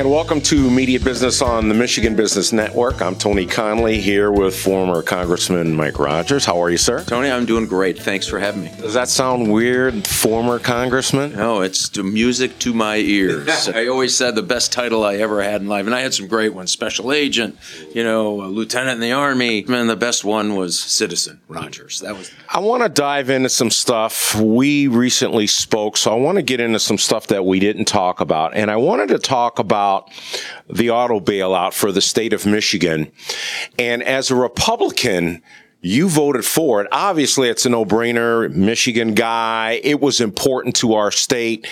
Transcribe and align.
And 0.00 0.10
welcome 0.10 0.40
to 0.40 0.70
Media 0.70 0.98
Business 0.98 1.42
on 1.42 1.68
the 1.68 1.74
Michigan 1.74 2.16
Business 2.16 2.54
Network. 2.54 3.02
I'm 3.02 3.14
Tony 3.14 3.44
Conley 3.44 4.00
here 4.00 4.32
with 4.32 4.58
former 4.58 5.02
Congressman 5.02 5.76
Mike 5.76 5.98
Rogers. 5.98 6.46
How 6.46 6.62
are 6.62 6.70
you, 6.70 6.78
sir? 6.78 7.04
Tony, 7.04 7.30
I'm 7.30 7.44
doing 7.44 7.66
great. 7.66 7.98
Thanks 7.98 8.26
for 8.26 8.38
having 8.38 8.62
me. 8.62 8.72
Does 8.80 8.94
that 8.94 9.10
sound 9.10 9.52
weird, 9.52 10.06
former 10.06 10.58
Congressman? 10.58 11.34
No, 11.34 11.60
it's 11.60 11.90
the 11.90 12.02
music 12.02 12.58
to 12.60 12.72
my 12.72 12.96
ears. 12.96 13.68
I 13.74 13.88
always 13.88 14.16
said 14.16 14.36
the 14.36 14.42
best 14.42 14.72
title 14.72 15.04
I 15.04 15.16
ever 15.16 15.42
had 15.42 15.60
in 15.60 15.68
life, 15.68 15.84
and 15.84 15.94
I 15.94 16.00
had 16.00 16.14
some 16.14 16.28
great 16.28 16.54
ones 16.54 16.72
Special 16.72 17.12
Agent, 17.12 17.58
you 17.94 18.02
know, 18.02 18.36
Lieutenant 18.36 18.94
in 18.94 19.00
the 19.00 19.12
Army, 19.12 19.66
and 19.68 19.90
the 19.90 19.96
best 19.96 20.24
one 20.24 20.56
was 20.56 20.80
Citizen 20.80 21.42
Rogers. 21.46 22.00
That 22.00 22.16
was. 22.16 22.32
I 22.48 22.60
want 22.60 22.82
to 22.84 22.88
dive 22.88 23.28
into 23.28 23.50
some 23.50 23.70
stuff. 23.70 24.34
We 24.34 24.88
recently 24.88 25.46
spoke, 25.46 25.98
so 25.98 26.10
I 26.10 26.18
want 26.18 26.36
to 26.36 26.42
get 26.42 26.58
into 26.58 26.78
some 26.78 26.96
stuff 26.96 27.26
that 27.26 27.44
we 27.44 27.60
didn't 27.60 27.84
talk 27.84 28.20
about. 28.20 28.56
And 28.56 28.70
I 28.70 28.76
wanted 28.76 29.08
to 29.08 29.18
talk 29.18 29.58
about 29.58 29.89
about 29.90 30.10
the 30.68 30.90
auto 30.90 31.20
bailout 31.20 31.72
for 31.72 31.92
the 31.92 32.00
state 32.00 32.32
of 32.32 32.46
Michigan. 32.46 33.10
And 33.78 34.02
as 34.02 34.30
a 34.30 34.34
Republican, 34.34 35.42
you 35.82 36.08
voted 36.08 36.44
for 36.44 36.82
it. 36.82 36.88
Obviously, 36.92 37.48
it's 37.48 37.64
a 37.64 37.70
no 37.70 37.84
brainer. 37.84 38.52
Michigan 38.52 39.14
guy. 39.14 39.80
It 39.82 40.00
was 40.00 40.20
important 40.20 40.76
to 40.76 40.94
our 40.94 41.10
state, 41.10 41.66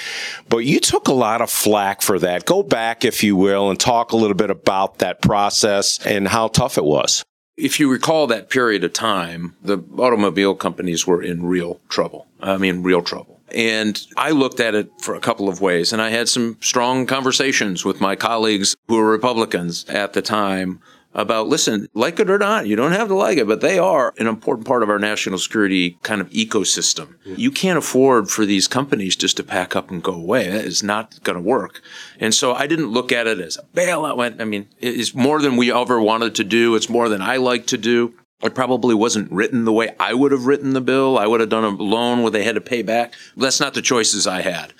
but 0.48 0.58
you 0.58 0.80
took 0.80 1.08
a 1.08 1.12
lot 1.12 1.42
of 1.42 1.50
flack 1.50 2.00
for 2.02 2.18
that. 2.18 2.46
Go 2.46 2.62
back, 2.62 3.04
if 3.04 3.22
you 3.22 3.36
will, 3.36 3.70
and 3.70 3.78
talk 3.78 4.12
a 4.12 4.16
little 4.16 4.36
bit 4.36 4.50
about 4.50 4.98
that 4.98 5.20
process 5.20 6.04
and 6.06 6.26
how 6.26 6.48
tough 6.48 6.78
it 6.78 6.84
was. 6.84 7.22
If 7.56 7.80
you 7.80 7.90
recall 7.90 8.28
that 8.28 8.50
period 8.50 8.84
of 8.84 8.92
time, 8.92 9.56
the 9.62 9.78
automobile 9.98 10.54
companies 10.54 11.06
were 11.06 11.20
in 11.20 11.44
real 11.44 11.80
trouble. 11.88 12.26
I 12.40 12.56
mean, 12.56 12.82
real 12.84 13.02
trouble. 13.02 13.37
And 13.54 14.00
I 14.16 14.30
looked 14.30 14.60
at 14.60 14.74
it 14.74 14.90
for 15.00 15.14
a 15.14 15.20
couple 15.20 15.48
of 15.48 15.60
ways, 15.60 15.92
and 15.92 16.02
I 16.02 16.10
had 16.10 16.28
some 16.28 16.58
strong 16.60 17.06
conversations 17.06 17.84
with 17.84 18.00
my 18.00 18.16
colleagues 18.16 18.76
who 18.86 18.96
were 18.96 19.10
Republicans 19.10 19.84
at 19.88 20.12
the 20.12 20.22
time 20.22 20.80
about 21.14 21.48
listen, 21.48 21.88
like 21.94 22.20
it 22.20 22.30
or 22.30 22.38
not, 22.38 22.66
you 22.66 22.76
don't 22.76 22.92
have 22.92 23.08
to 23.08 23.14
like 23.14 23.38
it, 23.38 23.46
but 23.46 23.60
they 23.60 23.78
are 23.78 24.14
an 24.18 24.26
important 24.26 24.66
part 24.66 24.82
of 24.82 24.90
our 24.90 24.98
national 24.98 25.38
security 25.38 25.98
kind 26.02 26.20
of 26.20 26.28
ecosystem. 26.30 27.16
Mm-hmm. 27.26 27.34
You 27.36 27.50
can't 27.50 27.78
afford 27.78 28.30
for 28.30 28.44
these 28.44 28.68
companies 28.68 29.16
just 29.16 29.36
to 29.38 29.42
pack 29.42 29.74
up 29.74 29.90
and 29.90 30.02
go 30.02 30.12
away. 30.12 30.50
That 30.50 30.64
is 30.64 30.82
not 30.82 31.22
going 31.24 31.36
to 31.36 31.42
work. 31.42 31.80
And 32.20 32.34
so 32.34 32.54
I 32.54 32.66
didn't 32.66 32.88
look 32.88 33.10
at 33.10 33.26
it 33.26 33.40
as 33.40 33.56
a 33.56 33.62
bailout. 33.74 34.40
I 34.40 34.44
mean, 34.44 34.68
it's 34.78 35.14
more 35.14 35.40
than 35.40 35.56
we 35.56 35.72
ever 35.72 36.00
wanted 36.00 36.34
to 36.36 36.44
do. 36.44 36.76
It's 36.76 36.90
more 36.90 37.08
than 37.08 37.22
I 37.22 37.36
like 37.36 37.66
to 37.68 37.78
do. 37.78 38.14
It 38.40 38.54
probably 38.54 38.94
wasn't 38.94 39.32
written 39.32 39.64
the 39.64 39.72
way 39.72 39.96
I 39.98 40.14
would 40.14 40.30
have 40.30 40.46
written 40.46 40.72
the 40.72 40.80
bill. 40.80 41.18
I 41.18 41.26
would 41.26 41.40
have 41.40 41.48
done 41.48 41.64
a 41.64 41.70
loan 41.70 42.22
where 42.22 42.30
they 42.30 42.44
had 42.44 42.54
to 42.54 42.60
pay 42.60 42.82
back. 42.82 43.14
That's 43.36 43.58
not 43.58 43.74
the 43.74 43.82
choices 43.82 44.28
I 44.28 44.42
had. 44.42 44.72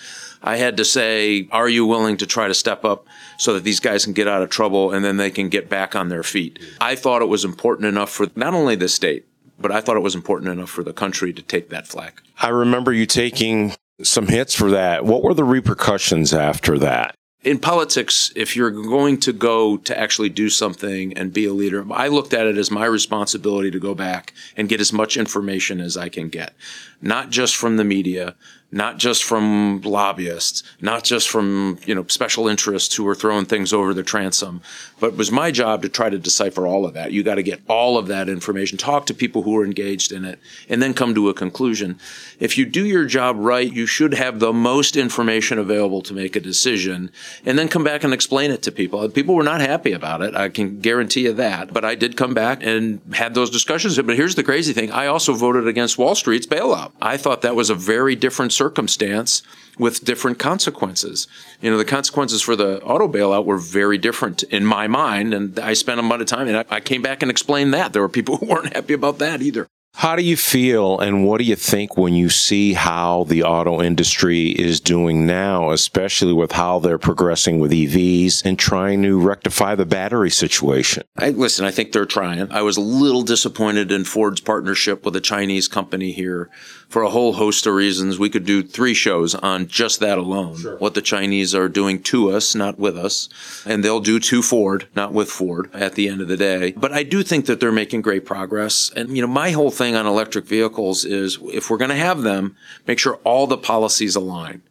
I 0.42 0.58
had 0.58 0.76
to 0.76 0.84
say, 0.84 1.48
are 1.50 1.68
you 1.68 1.84
willing 1.84 2.16
to 2.18 2.26
try 2.26 2.46
to 2.46 2.54
step 2.54 2.84
up 2.84 3.06
so 3.36 3.54
that 3.54 3.64
these 3.64 3.80
guys 3.80 4.04
can 4.04 4.12
get 4.12 4.28
out 4.28 4.42
of 4.42 4.50
trouble 4.50 4.92
and 4.92 5.04
then 5.04 5.16
they 5.16 5.30
can 5.30 5.48
get 5.48 5.68
back 5.68 5.96
on 5.96 6.08
their 6.08 6.22
feet? 6.22 6.60
I 6.80 6.94
thought 6.94 7.20
it 7.20 7.28
was 7.28 7.44
important 7.44 7.88
enough 7.88 8.10
for 8.10 8.28
not 8.36 8.54
only 8.54 8.76
the 8.76 8.88
state, 8.88 9.26
but 9.58 9.72
I 9.72 9.80
thought 9.80 9.96
it 9.96 10.04
was 10.04 10.14
important 10.14 10.52
enough 10.52 10.70
for 10.70 10.84
the 10.84 10.92
country 10.92 11.32
to 11.32 11.42
take 11.42 11.70
that 11.70 11.88
flag. 11.88 12.22
I 12.40 12.50
remember 12.50 12.92
you 12.92 13.06
taking 13.06 13.74
some 14.00 14.28
hits 14.28 14.54
for 14.54 14.70
that. 14.70 15.04
What 15.04 15.24
were 15.24 15.34
the 15.34 15.42
repercussions 15.42 16.32
after 16.32 16.78
that? 16.78 17.16
In 17.48 17.58
politics, 17.58 18.30
if 18.36 18.54
you're 18.54 18.70
going 18.70 19.18
to 19.20 19.32
go 19.32 19.78
to 19.78 19.98
actually 19.98 20.28
do 20.28 20.50
something 20.50 21.14
and 21.14 21.32
be 21.32 21.46
a 21.46 21.52
leader, 21.54 21.82
I 21.90 22.08
looked 22.08 22.34
at 22.34 22.46
it 22.46 22.58
as 22.58 22.70
my 22.70 22.84
responsibility 22.84 23.70
to 23.70 23.80
go 23.80 23.94
back 23.94 24.34
and 24.54 24.68
get 24.68 24.82
as 24.82 24.92
much 24.92 25.16
information 25.16 25.80
as 25.80 25.96
I 25.96 26.10
can 26.10 26.28
get, 26.28 26.52
not 27.00 27.30
just 27.30 27.56
from 27.56 27.78
the 27.78 27.84
media, 27.84 28.34
not 28.70 28.98
just 28.98 29.24
from 29.24 29.80
lobbyists, 29.80 30.62
not 30.80 31.02
just 31.02 31.28
from, 31.28 31.78
you 31.86 31.94
know, 31.94 32.04
special 32.08 32.48
interests 32.48 32.94
who 32.94 33.08
are 33.08 33.14
throwing 33.14 33.46
things 33.46 33.72
over 33.72 33.94
the 33.94 34.02
transom, 34.02 34.60
but 35.00 35.08
it 35.08 35.16
was 35.16 35.32
my 35.32 35.50
job 35.50 35.80
to 35.80 35.88
try 35.88 36.10
to 36.10 36.18
decipher 36.18 36.66
all 36.66 36.84
of 36.84 36.92
that. 36.92 37.12
You 37.12 37.22
got 37.22 37.36
to 37.36 37.42
get 37.42 37.62
all 37.66 37.96
of 37.96 38.08
that 38.08 38.28
information, 38.28 38.76
talk 38.76 39.06
to 39.06 39.14
people 39.14 39.42
who 39.42 39.56
are 39.56 39.64
engaged 39.64 40.12
in 40.12 40.24
it, 40.24 40.38
and 40.68 40.82
then 40.82 40.92
come 40.92 41.14
to 41.14 41.30
a 41.30 41.34
conclusion. 41.34 41.98
If 42.38 42.58
you 42.58 42.66
do 42.66 42.84
your 42.84 43.06
job 43.06 43.36
right, 43.38 43.72
you 43.72 43.86
should 43.86 44.12
have 44.14 44.38
the 44.38 44.52
most 44.52 44.96
information 44.96 45.58
available 45.58 46.02
to 46.02 46.12
make 46.12 46.36
a 46.36 46.40
decision, 46.40 47.10
and 47.46 47.58
then 47.58 47.68
come 47.68 47.84
back 47.84 48.04
and 48.04 48.12
explain 48.12 48.50
it 48.50 48.62
to 48.62 48.72
people. 48.72 49.08
People 49.08 49.34
were 49.34 49.42
not 49.42 49.62
happy 49.62 49.92
about 49.92 50.20
it. 50.20 50.34
I 50.34 50.50
can 50.50 50.80
guarantee 50.80 51.22
you 51.22 51.32
that. 51.34 51.72
But 51.72 51.84
I 51.84 51.94
did 51.94 52.16
come 52.16 52.34
back 52.34 52.62
and 52.62 53.00
had 53.14 53.34
those 53.34 53.50
discussions. 53.50 53.98
But 53.98 54.16
here's 54.16 54.34
the 54.34 54.44
crazy 54.44 54.72
thing. 54.72 54.92
I 54.92 55.06
also 55.06 55.32
voted 55.32 55.66
against 55.66 55.96
Wall 55.96 56.14
Street's 56.14 56.46
bailout. 56.46 56.92
I 57.00 57.16
thought 57.16 57.42
that 57.42 57.56
was 57.56 57.70
a 57.70 57.74
very 57.74 58.14
different 58.14 58.52
circumstance 58.58 59.42
with 59.78 60.04
different 60.04 60.38
consequences. 60.38 61.28
You 61.60 61.70
know, 61.70 61.78
the 61.78 61.84
consequences 61.84 62.42
for 62.42 62.56
the 62.56 62.82
auto 62.82 63.08
bailout 63.08 63.44
were 63.44 63.58
very 63.58 63.96
different 63.96 64.42
in 64.42 64.64
my 64.64 64.88
mind, 64.88 65.32
and 65.32 65.58
I 65.58 65.74
spent 65.74 66.00
a 66.00 66.02
lot 66.02 66.20
of 66.20 66.26
time, 66.26 66.48
and 66.48 66.56
I, 66.58 66.64
I 66.68 66.80
came 66.80 67.00
back 67.00 67.22
and 67.22 67.30
explained 67.30 67.72
that. 67.72 67.92
There 67.92 68.02
were 68.02 68.08
people 68.08 68.36
who 68.38 68.46
weren't 68.46 68.74
happy 68.74 68.94
about 68.94 69.18
that 69.18 69.40
either. 69.40 69.68
How 69.94 70.14
do 70.14 70.22
you 70.22 70.36
feel 70.36 71.00
and 71.00 71.26
what 71.26 71.38
do 71.38 71.44
you 71.44 71.56
think 71.56 71.96
when 71.96 72.14
you 72.14 72.28
see 72.28 72.74
how 72.74 73.24
the 73.24 73.42
auto 73.42 73.82
industry 73.82 74.50
is 74.50 74.78
doing 74.78 75.26
now, 75.26 75.72
especially 75.72 76.32
with 76.32 76.52
how 76.52 76.78
they're 76.78 76.98
progressing 76.98 77.58
with 77.58 77.72
EVs 77.72 78.44
and 78.44 78.56
trying 78.56 79.02
to 79.02 79.18
rectify 79.18 79.74
the 79.74 79.86
battery 79.86 80.30
situation? 80.30 81.02
I, 81.16 81.30
listen, 81.30 81.64
I 81.64 81.72
think 81.72 81.90
they're 81.90 82.06
trying. 82.06 82.52
I 82.52 82.62
was 82.62 82.76
a 82.76 82.80
little 82.80 83.22
disappointed 83.22 83.90
in 83.90 84.04
Ford's 84.04 84.40
partnership 84.40 85.04
with 85.04 85.16
a 85.16 85.20
Chinese 85.20 85.66
company 85.66 86.12
here 86.12 86.48
for 86.88 87.02
a 87.02 87.10
whole 87.10 87.34
host 87.34 87.66
of 87.66 87.74
reasons. 87.74 88.18
We 88.18 88.30
could 88.30 88.44
do 88.44 88.62
three 88.62 88.94
shows 88.94 89.34
on 89.34 89.66
just 89.66 90.00
that 90.00 90.18
alone. 90.18 90.56
Sure. 90.56 90.76
What 90.78 90.94
the 90.94 91.02
Chinese 91.02 91.54
are 91.54 91.68
doing 91.68 92.02
to 92.04 92.30
us, 92.30 92.54
not 92.54 92.78
with 92.78 92.96
us. 92.96 93.28
And 93.66 93.84
they'll 93.84 94.00
do 94.00 94.18
to 94.18 94.42
Ford, 94.42 94.88
not 94.96 95.12
with 95.12 95.30
Ford 95.30 95.70
at 95.74 95.94
the 95.94 96.08
end 96.08 96.20
of 96.20 96.28
the 96.28 96.36
day. 96.36 96.72
But 96.72 96.92
I 96.92 97.02
do 97.02 97.22
think 97.22 97.46
that 97.46 97.60
they're 97.60 97.70
making 97.70 98.02
great 98.02 98.24
progress. 98.24 98.90
And, 98.96 99.14
you 99.14 99.22
know, 99.22 99.28
my 99.28 99.50
whole 99.50 99.70
thing 99.70 99.94
on 99.94 100.06
electric 100.06 100.46
vehicles 100.46 101.04
is 101.04 101.38
if 101.52 101.70
we're 101.70 101.76
going 101.76 101.90
to 101.90 101.96
have 101.96 102.22
them, 102.22 102.56
make 102.86 102.98
sure 102.98 103.16
all 103.24 103.46
the 103.46 103.58
policies 103.58 104.16
align 104.16 104.62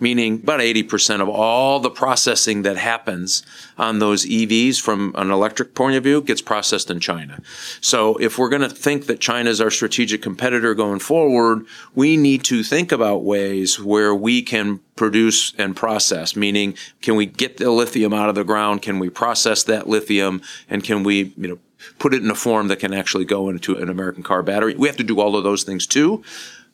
meaning 0.00 0.34
about 0.34 0.60
80% 0.60 1.20
of 1.20 1.28
all 1.28 1.80
the 1.80 1.90
processing 1.90 2.62
that 2.62 2.76
happens 2.76 3.42
on 3.78 3.98
those 3.98 4.26
EVs 4.26 4.80
from 4.80 5.14
an 5.16 5.30
electric 5.30 5.74
point 5.74 5.96
of 5.96 6.02
view 6.02 6.22
gets 6.22 6.40
processed 6.40 6.90
in 6.90 7.00
China. 7.00 7.40
So 7.80 8.16
if 8.16 8.38
we're 8.38 8.48
going 8.48 8.62
to 8.62 8.68
think 8.68 9.06
that 9.06 9.20
China 9.20 9.50
is 9.50 9.60
our 9.60 9.70
strategic 9.70 10.22
competitor 10.22 10.74
going 10.74 11.00
forward, 11.00 11.66
we 11.94 12.16
need 12.16 12.44
to 12.44 12.62
think 12.62 12.92
about 12.92 13.24
ways 13.24 13.78
where 13.78 14.14
we 14.14 14.42
can 14.42 14.80
produce 14.96 15.54
and 15.56 15.74
process, 15.74 16.36
meaning 16.36 16.74
can 17.00 17.16
we 17.16 17.26
get 17.26 17.56
the 17.56 17.70
lithium 17.70 18.12
out 18.12 18.28
of 18.28 18.34
the 18.34 18.44
ground? 18.44 18.82
Can 18.82 18.98
we 18.98 19.08
process 19.08 19.62
that 19.64 19.88
lithium? 19.88 20.42
And 20.68 20.84
can 20.84 21.02
we, 21.02 21.32
you 21.36 21.48
know, 21.48 21.58
put 21.98 22.12
it 22.12 22.22
in 22.22 22.30
a 22.30 22.34
form 22.34 22.68
that 22.68 22.80
can 22.80 22.92
actually 22.92 23.24
go 23.24 23.48
into 23.48 23.76
an 23.76 23.88
American 23.88 24.22
car 24.22 24.42
battery? 24.42 24.74
We 24.74 24.88
have 24.88 24.98
to 24.98 25.04
do 25.04 25.20
all 25.20 25.36
of 25.36 25.44
those 25.44 25.62
things 25.62 25.86
too 25.86 26.22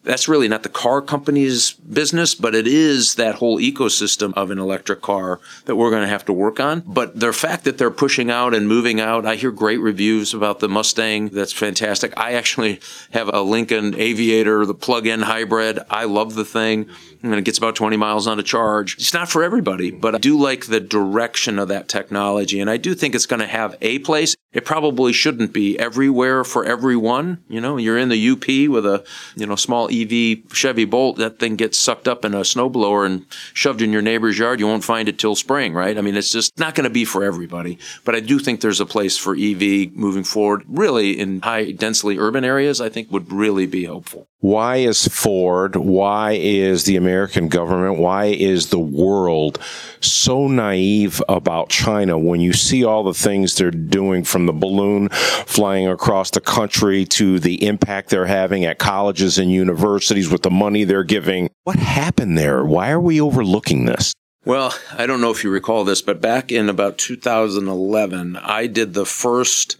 that's 0.06 0.28
really 0.28 0.48
not 0.48 0.62
the 0.62 0.68
car 0.68 1.02
company's 1.02 1.72
business, 1.72 2.34
but 2.34 2.54
it 2.54 2.66
is 2.66 3.16
that 3.16 3.34
whole 3.34 3.58
ecosystem 3.58 4.32
of 4.34 4.50
an 4.50 4.58
electric 4.58 5.02
car 5.02 5.40
that 5.64 5.76
we're 5.76 5.90
going 5.90 6.02
to 6.02 6.08
have 6.08 6.24
to 6.26 6.32
work 6.32 6.60
on. 6.60 6.80
But 6.86 7.18
the 7.18 7.32
fact 7.32 7.64
that 7.64 7.76
they're 7.76 7.90
pushing 7.90 8.30
out 8.30 8.54
and 8.54 8.68
moving 8.68 9.00
out, 9.00 9.26
I 9.26 9.34
hear 9.34 9.50
great 9.50 9.80
reviews 9.80 10.32
about 10.32 10.60
the 10.60 10.68
Mustang. 10.68 11.28
That's 11.28 11.52
fantastic. 11.52 12.16
I 12.16 12.32
actually 12.34 12.80
have 13.10 13.28
a 13.34 13.42
Lincoln 13.42 13.94
Aviator, 13.96 14.64
the 14.64 14.74
plug-in 14.74 15.22
hybrid. 15.22 15.80
I 15.90 16.04
love 16.04 16.34
the 16.34 16.44
thing. 16.44 16.88
And 17.22 17.34
it 17.34 17.44
gets 17.44 17.58
about 17.58 17.74
20 17.74 17.96
miles 17.96 18.28
on 18.28 18.38
a 18.38 18.42
charge. 18.42 18.94
It's 18.94 19.12
not 19.12 19.28
for 19.28 19.42
everybody, 19.42 19.90
but 19.90 20.14
I 20.14 20.18
do 20.18 20.38
like 20.38 20.66
the 20.66 20.80
direction 20.80 21.58
of 21.58 21.68
that 21.68 21.88
technology. 21.88 22.60
And 22.60 22.70
I 22.70 22.76
do 22.76 22.94
think 22.94 23.14
it's 23.14 23.26
going 23.26 23.40
to 23.40 23.46
have 23.46 23.76
a 23.80 23.98
place. 24.00 24.36
It 24.56 24.64
probably 24.64 25.12
shouldn't 25.12 25.52
be 25.52 25.78
everywhere 25.78 26.42
for 26.42 26.64
everyone. 26.64 27.44
You 27.46 27.60
know, 27.60 27.76
you're 27.76 27.98
in 27.98 28.08
the 28.08 28.30
UP 28.30 28.46
with 28.72 28.86
a, 28.86 29.04
you 29.34 29.44
know, 29.44 29.54
small 29.54 29.90
EV 29.92 30.50
Chevy 30.50 30.86
Bolt, 30.86 31.18
that 31.18 31.38
thing 31.38 31.56
gets 31.56 31.78
sucked 31.78 32.08
up 32.08 32.24
in 32.24 32.32
a 32.32 32.40
snowblower 32.40 33.04
and 33.04 33.26
shoved 33.52 33.82
in 33.82 33.92
your 33.92 34.00
neighbor's 34.00 34.38
yard. 34.38 34.58
You 34.58 34.66
won't 34.66 34.82
find 34.82 35.10
it 35.10 35.18
till 35.18 35.36
spring, 35.36 35.74
right? 35.74 35.98
I 35.98 36.00
mean, 36.00 36.16
it's 36.16 36.30
just 36.30 36.58
not 36.58 36.74
going 36.74 36.84
to 36.84 36.90
be 36.90 37.04
for 37.04 37.22
everybody. 37.22 37.78
But 38.06 38.14
I 38.14 38.20
do 38.20 38.38
think 38.38 38.62
there's 38.62 38.80
a 38.80 38.86
place 38.86 39.18
for 39.18 39.36
EV 39.36 39.94
moving 39.94 40.24
forward. 40.24 40.64
Really, 40.66 41.20
in 41.20 41.42
high 41.42 41.72
densely 41.72 42.16
urban 42.16 42.42
areas, 42.42 42.80
I 42.80 42.88
think 42.88 43.12
would 43.12 43.30
really 43.30 43.66
be 43.66 43.84
helpful. 43.84 44.26
Why 44.40 44.76
is 44.76 45.08
Ford, 45.08 45.76
why 45.76 46.32
is 46.32 46.84
the 46.84 46.96
American 46.96 47.48
government, 47.48 47.98
why 47.98 48.26
is 48.26 48.68
the 48.68 48.78
world 48.78 49.58
so 50.00 50.46
naive 50.46 51.22
about 51.28 51.68
China 51.68 52.16
when 52.18 52.40
you 52.40 52.52
see 52.52 52.84
all 52.84 53.02
the 53.02 53.14
things 53.14 53.56
they're 53.56 53.70
doing 53.70 54.24
from 54.24 54.45
the 54.46 54.52
balloon 54.52 55.08
flying 55.10 55.88
across 55.88 56.30
the 56.30 56.40
country 56.40 57.04
to 57.04 57.38
the 57.38 57.66
impact 57.66 58.10
they're 58.10 58.26
having 58.26 58.64
at 58.64 58.78
colleges 58.78 59.38
and 59.38 59.50
universities 59.50 60.30
with 60.30 60.42
the 60.42 60.50
money 60.50 60.84
they're 60.84 61.04
giving? 61.04 61.50
What 61.64 61.78
happened 61.78 62.38
there? 62.38 62.64
Why 62.64 62.90
are 62.90 63.00
we 63.00 63.20
overlooking 63.20 63.84
this? 63.84 64.12
Well, 64.44 64.72
I 64.96 65.06
don't 65.06 65.20
know 65.20 65.32
if 65.32 65.42
you 65.42 65.50
recall 65.50 65.84
this, 65.84 66.02
but 66.02 66.20
back 66.20 66.52
in 66.52 66.68
about 66.68 66.98
2011, 66.98 68.36
I 68.36 68.68
did 68.68 68.94
the 68.94 69.04
first 69.04 69.76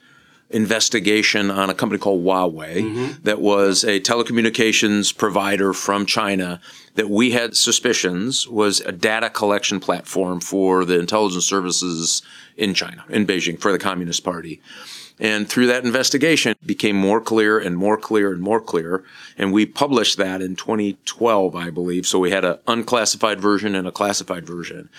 investigation 0.51 1.51
on 1.51 1.71
a 1.71 1.75
company 1.75 1.99
called 1.99 2.25
Huawei 2.25 2.77
mm-hmm. 2.77 3.23
that 3.23 3.41
was 3.41 3.85
a 3.85 4.01
telecommunications 4.01 5.17
provider 5.17 5.73
from 5.73 6.07
China 6.07 6.61
that 6.95 7.11
we 7.11 7.33
had 7.33 7.57
suspicions 7.57 8.47
was 8.49 8.81
a 8.81 8.93
data 8.93 9.29
collection 9.29 9.81
platform 9.81 10.41
for 10.41 10.85
the 10.85 10.99
intelligence 10.99 11.45
services 11.45 12.23
in 12.57 12.75
China, 12.75 13.05
in 13.09 13.27
Beijing, 13.27 13.61
for 13.61 13.73
the 13.73 13.79
Communist 13.79 14.25
Party. 14.25 14.61
And 15.19 15.49
through 15.49 15.67
that 15.69 15.85
investigation, 15.85 16.53
it 16.53 16.67
became 16.67 16.97
more 16.97 17.21
clear 17.23 17.59
and 17.59 17.77
more 17.77 17.97
clear 17.97 18.33
and 18.33 18.41
more 18.41 18.61
clear. 18.61 19.03
And 19.39 19.51
we 19.53 19.65
published 19.65 20.19
that 20.19 20.43
in 20.43 20.57
2012, 20.57 21.57
I 21.57 21.71
believe. 21.71 22.07
So 22.07 22.19
we 22.19 22.31
had 22.31 22.45
an 22.45 22.59
unclassified 22.67 23.41
version 23.41 23.75
and 23.75 23.89
a 23.89 23.93
classified 23.93 24.47
version 24.47 24.91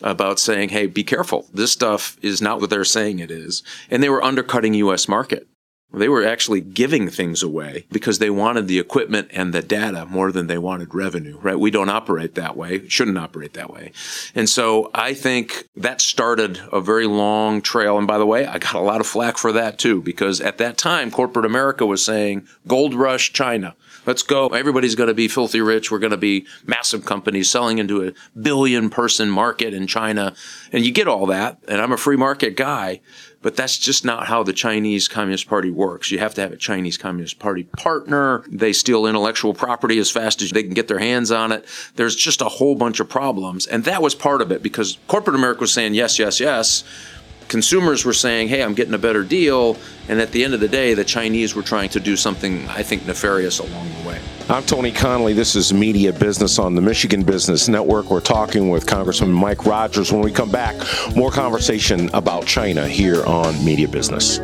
about 0.00 0.38
saying, 0.38 0.68
hey, 0.68 0.86
be 0.86 1.02
careful. 1.02 1.46
This 1.52 1.72
stuff 1.72 2.16
is 2.22 2.40
not 2.40 2.60
what 2.60 2.70
they're 2.70 2.84
saying 2.84 3.18
it 3.18 3.32
is. 3.32 3.64
And 3.90 4.02
they 4.02 4.08
were 4.08 4.22
undercutting 4.22 4.74
U.S. 4.74 5.08
market. 5.08 5.48
They 5.94 6.08
were 6.08 6.24
actually 6.24 6.60
giving 6.60 7.08
things 7.08 7.42
away 7.42 7.86
because 7.90 8.18
they 8.18 8.30
wanted 8.30 8.68
the 8.68 8.78
equipment 8.78 9.28
and 9.32 9.52
the 9.52 9.62
data 9.62 10.06
more 10.06 10.32
than 10.32 10.46
they 10.46 10.58
wanted 10.58 10.94
revenue, 10.94 11.38
right? 11.38 11.58
We 11.58 11.70
don't 11.70 11.88
operate 11.88 12.34
that 12.34 12.56
way, 12.56 12.88
shouldn't 12.88 13.18
operate 13.18 13.54
that 13.54 13.70
way. 13.70 13.92
And 14.34 14.48
so 14.48 14.90
I 14.94 15.14
think 15.14 15.68
that 15.76 16.00
started 16.00 16.60
a 16.72 16.80
very 16.80 17.06
long 17.06 17.62
trail. 17.62 17.98
And 17.98 18.06
by 18.06 18.18
the 18.18 18.26
way, 18.26 18.46
I 18.46 18.58
got 18.58 18.74
a 18.74 18.80
lot 18.80 19.00
of 19.00 19.06
flack 19.06 19.38
for 19.38 19.52
that 19.52 19.78
too, 19.78 20.02
because 20.02 20.40
at 20.40 20.58
that 20.58 20.76
time, 20.76 21.10
corporate 21.10 21.46
America 21.46 21.86
was 21.86 22.04
saying, 22.04 22.46
gold 22.66 22.94
rush 22.94 23.32
China. 23.32 23.74
Let's 24.06 24.22
go. 24.22 24.48
Everybody's 24.48 24.94
going 24.94 25.08
to 25.08 25.14
be 25.14 25.28
filthy 25.28 25.60
rich. 25.60 25.90
We're 25.90 25.98
going 25.98 26.10
to 26.10 26.16
be 26.16 26.46
massive 26.66 27.04
companies 27.04 27.50
selling 27.50 27.78
into 27.78 28.06
a 28.06 28.12
billion 28.38 28.90
person 28.90 29.30
market 29.30 29.72
in 29.72 29.86
China. 29.86 30.34
And 30.72 30.84
you 30.84 30.92
get 30.92 31.08
all 31.08 31.26
that. 31.26 31.58
And 31.68 31.80
I'm 31.80 31.92
a 31.92 31.96
free 31.96 32.16
market 32.16 32.56
guy. 32.56 33.00
But 33.40 33.56
that's 33.56 33.76
just 33.76 34.06
not 34.06 34.26
how 34.26 34.42
the 34.42 34.54
Chinese 34.54 35.06
Communist 35.06 35.48
Party 35.48 35.70
works. 35.70 36.10
You 36.10 36.18
have 36.18 36.34
to 36.34 36.40
have 36.40 36.52
a 36.52 36.56
Chinese 36.56 36.96
Communist 36.96 37.38
Party 37.38 37.64
partner. 37.64 38.42
They 38.48 38.72
steal 38.72 39.06
intellectual 39.06 39.52
property 39.52 39.98
as 39.98 40.10
fast 40.10 40.40
as 40.40 40.50
they 40.50 40.62
can 40.62 40.72
get 40.72 40.88
their 40.88 40.98
hands 40.98 41.30
on 41.30 41.52
it. 41.52 41.66
There's 41.96 42.16
just 42.16 42.40
a 42.40 42.46
whole 42.46 42.74
bunch 42.74 43.00
of 43.00 43.08
problems. 43.10 43.66
And 43.66 43.84
that 43.84 44.00
was 44.00 44.14
part 44.14 44.40
of 44.40 44.50
it 44.50 44.62
because 44.62 44.96
corporate 45.08 45.36
America 45.36 45.60
was 45.60 45.74
saying 45.74 45.92
yes, 45.92 46.18
yes, 46.18 46.40
yes 46.40 46.84
consumers 47.48 48.04
were 48.04 48.12
saying, 48.12 48.48
hey, 48.48 48.62
I'm 48.62 48.74
getting 48.74 48.94
a 48.94 48.98
better 48.98 49.22
deal. 49.22 49.76
And 50.08 50.20
at 50.20 50.32
the 50.32 50.44
end 50.44 50.54
of 50.54 50.60
the 50.60 50.68
day, 50.68 50.94
the 50.94 51.04
Chinese 51.04 51.54
were 51.54 51.62
trying 51.62 51.88
to 51.90 52.00
do 52.00 52.16
something, 52.16 52.68
I 52.68 52.82
think, 52.82 53.06
nefarious 53.06 53.58
along 53.58 53.88
the 54.00 54.08
way. 54.08 54.20
I'm 54.48 54.62
Tony 54.64 54.92
Conley. 54.92 55.32
This 55.32 55.56
is 55.56 55.72
Media 55.72 56.12
Business 56.12 56.58
on 56.58 56.74
the 56.74 56.82
Michigan 56.82 57.22
Business 57.22 57.68
Network. 57.68 58.10
We're 58.10 58.20
talking 58.20 58.68
with 58.68 58.86
Congressman 58.86 59.32
Mike 59.32 59.64
Rogers. 59.64 60.12
When 60.12 60.20
we 60.20 60.30
come 60.30 60.50
back, 60.50 60.76
more 61.16 61.30
conversation 61.30 62.10
about 62.12 62.46
China 62.46 62.86
here 62.86 63.24
on 63.24 63.64
Media 63.64 63.88
Business. 63.88 64.38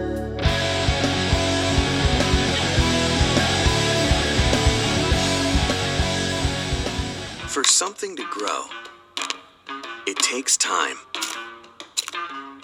For 7.46 7.64
something 7.64 8.16
to 8.16 8.24
grow, 8.30 8.64
it 10.06 10.16
takes 10.16 10.56
time 10.56 10.96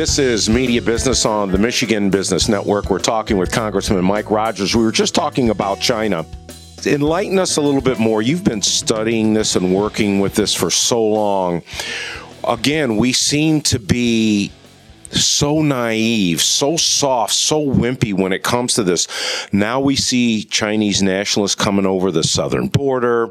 This 0.00 0.18
is 0.18 0.48
Media 0.48 0.80
Business 0.80 1.26
on 1.26 1.52
the 1.52 1.58
Michigan 1.58 2.08
Business 2.08 2.48
Network. 2.48 2.88
We're 2.88 3.00
talking 3.00 3.36
with 3.36 3.52
Congressman 3.52 4.02
Mike 4.02 4.30
Rogers. 4.30 4.74
We 4.74 4.82
were 4.82 4.92
just 4.92 5.14
talking 5.14 5.50
about 5.50 5.78
China. 5.78 6.24
Enlighten 6.86 7.38
us 7.38 7.58
a 7.58 7.60
little 7.60 7.82
bit 7.82 7.98
more. 7.98 8.22
You've 8.22 8.42
been 8.42 8.62
studying 8.62 9.34
this 9.34 9.56
and 9.56 9.74
working 9.74 10.18
with 10.18 10.34
this 10.34 10.54
for 10.54 10.70
so 10.70 11.04
long. 11.04 11.60
Again, 12.48 12.96
we 12.96 13.12
seem 13.12 13.60
to 13.60 13.78
be 13.78 14.50
so 15.12 15.62
naive, 15.62 16.40
so 16.42 16.76
soft, 16.76 17.34
so 17.34 17.64
wimpy 17.64 18.12
when 18.12 18.32
it 18.32 18.42
comes 18.42 18.74
to 18.74 18.82
this. 18.82 19.08
Now 19.52 19.80
we 19.80 19.96
see 19.96 20.44
Chinese 20.44 21.02
nationalists 21.02 21.54
coming 21.54 21.86
over 21.86 22.10
the 22.10 22.22
southern 22.22 22.68
border. 22.68 23.30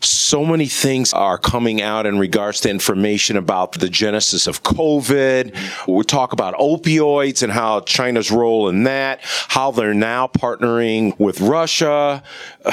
So 0.00 0.44
many 0.44 0.66
things 0.66 1.12
are 1.12 1.38
coming 1.38 1.82
out 1.82 2.06
in 2.06 2.18
regards 2.18 2.60
to 2.60 2.70
information 2.70 3.36
about 3.36 3.72
the 3.72 3.88
genesis 3.88 4.46
of 4.46 4.62
COVID. 4.62 5.56
We 5.86 6.04
talk 6.04 6.32
about 6.32 6.54
opioids 6.54 7.42
and 7.42 7.52
how 7.52 7.80
China's 7.80 8.30
role 8.30 8.68
in 8.68 8.84
that, 8.84 9.20
how 9.22 9.70
they're 9.70 9.94
now 9.94 10.26
partnering 10.26 11.18
with 11.18 11.40
Russia. 11.40 12.22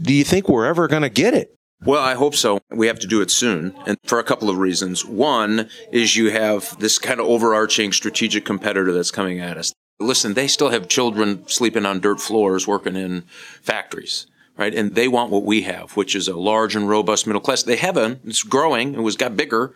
Do 0.00 0.14
you 0.14 0.24
think 0.24 0.48
we're 0.48 0.66
ever 0.66 0.88
going 0.88 1.02
to 1.02 1.10
get 1.10 1.34
it? 1.34 1.57
Well, 1.84 2.02
I 2.02 2.14
hope 2.14 2.34
so. 2.34 2.58
We 2.70 2.88
have 2.88 2.98
to 3.00 3.06
do 3.06 3.20
it 3.20 3.30
soon, 3.30 3.74
and 3.86 3.96
for 4.04 4.18
a 4.18 4.24
couple 4.24 4.50
of 4.50 4.58
reasons. 4.58 5.04
One 5.04 5.68
is 5.92 6.16
you 6.16 6.30
have 6.30 6.76
this 6.80 6.98
kind 6.98 7.20
of 7.20 7.26
overarching 7.26 7.92
strategic 7.92 8.44
competitor 8.44 8.92
that's 8.92 9.12
coming 9.12 9.38
at 9.38 9.56
us. 9.56 9.72
Listen, 10.00 10.34
they 10.34 10.48
still 10.48 10.70
have 10.70 10.88
children 10.88 11.46
sleeping 11.46 11.86
on 11.86 12.00
dirt 12.00 12.20
floors 12.20 12.66
working 12.66 12.96
in 12.96 13.22
factories, 13.62 14.26
right? 14.56 14.74
And 14.74 14.94
they 14.96 15.06
want 15.06 15.30
what 15.30 15.44
we 15.44 15.62
have, 15.62 15.92
which 15.92 16.16
is 16.16 16.26
a 16.26 16.36
large 16.36 16.74
and 16.74 16.88
robust 16.88 17.26
middle 17.26 17.40
class. 17.40 17.62
They 17.62 17.76
haven't. 17.76 18.20
It's 18.24 18.42
growing. 18.42 18.94
It 18.94 19.02
was 19.02 19.16
got 19.16 19.36
bigger, 19.36 19.72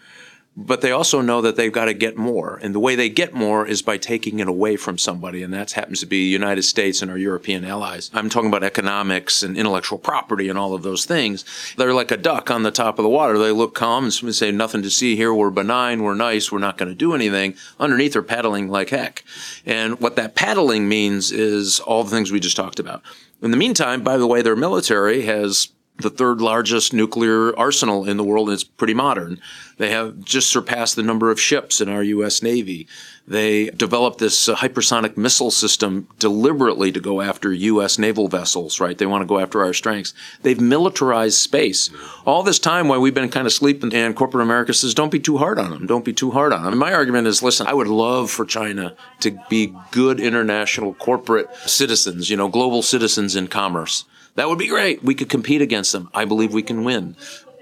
but 0.56 0.82
they 0.82 0.90
also 0.90 1.22
know 1.22 1.40
that 1.40 1.56
they've 1.56 1.72
got 1.72 1.86
to 1.86 1.94
get 1.94 2.16
more. 2.16 2.58
And 2.62 2.74
the 2.74 2.80
way 2.80 2.94
they 2.94 3.08
get 3.08 3.32
more 3.32 3.66
is 3.66 3.80
by 3.80 3.96
taking 3.96 4.38
it 4.38 4.48
away 4.48 4.76
from 4.76 4.98
somebody. 4.98 5.42
And 5.42 5.52
that 5.54 5.72
happens 5.72 6.00
to 6.00 6.06
be 6.06 6.28
United 6.28 6.64
States 6.64 7.00
and 7.00 7.10
our 7.10 7.16
European 7.16 7.64
allies. 7.64 8.10
I'm 8.12 8.28
talking 8.28 8.50
about 8.50 8.62
economics 8.62 9.42
and 9.42 9.56
intellectual 9.56 9.98
property 9.98 10.50
and 10.50 10.58
all 10.58 10.74
of 10.74 10.82
those 10.82 11.06
things. 11.06 11.44
They're 11.78 11.94
like 11.94 12.10
a 12.10 12.18
duck 12.18 12.50
on 12.50 12.64
the 12.64 12.70
top 12.70 12.98
of 12.98 13.02
the 13.02 13.08
water. 13.08 13.38
They 13.38 13.50
look 13.50 13.74
calm 13.74 14.04
and 14.04 14.34
say, 14.34 14.52
nothing 14.52 14.82
to 14.82 14.90
see 14.90 15.16
here. 15.16 15.32
We're 15.32 15.50
benign. 15.50 16.02
We're 16.02 16.14
nice. 16.14 16.52
We're 16.52 16.58
not 16.58 16.76
going 16.76 16.90
to 16.90 16.94
do 16.94 17.14
anything. 17.14 17.54
Underneath, 17.80 18.12
they're 18.12 18.22
paddling 18.22 18.68
like 18.68 18.90
heck. 18.90 19.24
And 19.64 20.00
what 20.00 20.16
that 20.16 20.34
paddling 20.34 20.86
means 20.86 21.32
is 21.32 21.80
all 21.80 22.04
the 22.04 22.10
things 22.10 22.30
we 22.30 22.40
just 22.40 22.56
talked 22.56 22.78
about. 22.78 23.02
In 23.40 23.52
the 23.52 23.56
meantime, 23.56 24.02
by 24.02 24.18
the 24.18 24.26
way, 24.26 24.42
their 24.42 24.54
military 24.54 25.22
has 25.22 25.68
the 25.98 26.10
third 26.10 26.40
largest 26.40 26.92
nuclear 26.92 27.56
arsenal 27.58 28.08
in 28.08 28.16
the 28.16 28.24
world, 28.24 28.48
and 28.48 28.54
it's 28.54 28.64
pretty 28.64 28.94
modern. 28.94 29.40
They 29.78 29.90
have 29.90 30.24
just 30.24 30.50
surpassed 30.50 30.96
the 30.96 31.02
number 31.02 31.30
of 31.30 31.40
ships 31.40 31.80
in 31.80 31.88
our 31.88 32.02
U.S. 32.02 32.42
Navy. 32.42 32.86
They 33.26 33.70
developed 33.70 34.18
this 34.18 34.48
uh, 34.48 34.56
hypersonic 34.56 35.16
missile 35.16 35.50
system 35.50 36.08
deliberately 36.18 36.90
to 36.92 37.00
go 37.00 37.20
after 37.20 37.52
U.S. 37.52 37.98
naval 37.98 38.26
vessels, 38.26 38.80
right? 38.80 38.98
They 38.98 39.06
want 39.06 39.22
to 39.22 39.26
go 39.26 39.38
after 39.38 39.62
our 39.62 39.72
strengths. 39.72 40.12
They've 40.42 40.60
militarized 40.60 41.38
space. 41.38 41.88
All 42.26 42.42
this 42.42 42.58
time 42.58 42.88
while 42.88 43.00
we've 43.00 43.14
been 43.14 43.28
kind 43.28 43.46
of 43.46 43.52
sleeping, 43.52 43.94
and 43.94 44.16
corporate 44.16 44.42
America 44.42 44.74
says, 44.74 44.94
don't 44.94 45.12
be 45.12 45.20
too 45.20 45.38
hard 45.38 45.58
on 45.58 45.70
them. 45.70 45.86
Don't 45.86 46.04
be 46.04 46.12
too 46.12 46.32
hard 46.32 46.52
on 46.52 46.62
them. 46.62 46.72
And 46.72 46.80
my 46.80 46.92
argument 46.92 47.28
is, 47.28 47.42
listen, 47.42 47.66
I 47.66 47.74
would 47.74 47.88
love 47.88 48.30
for 48.30 48.44
China 48.44 48.96
to 49.20 49.38
be 49.48 49.74
good 49.92 50.18
international 50.18 50.94
corporate 50.94 51.54
citizens, 51.66 52.28
you 52.28 52.36
know, 52.36 52.48
global 52.48 52.82
citizens 52.82 53.36
in 53.36 53.46
commerce. 53.46 54.04
That 54.34 54.48
would 54.48 54.58
be 54.58 54.68
great. 54.68 55.02
We 55.02 55.14
could 55.14 55.28
compete 55.28 55.62
against 55.62 55.92
them. 55.92 56.08
I 56.14 56.24
believe 56.24 56.52
we 56.52 56.62
can 56.62 56.84
win. 56.84 57.16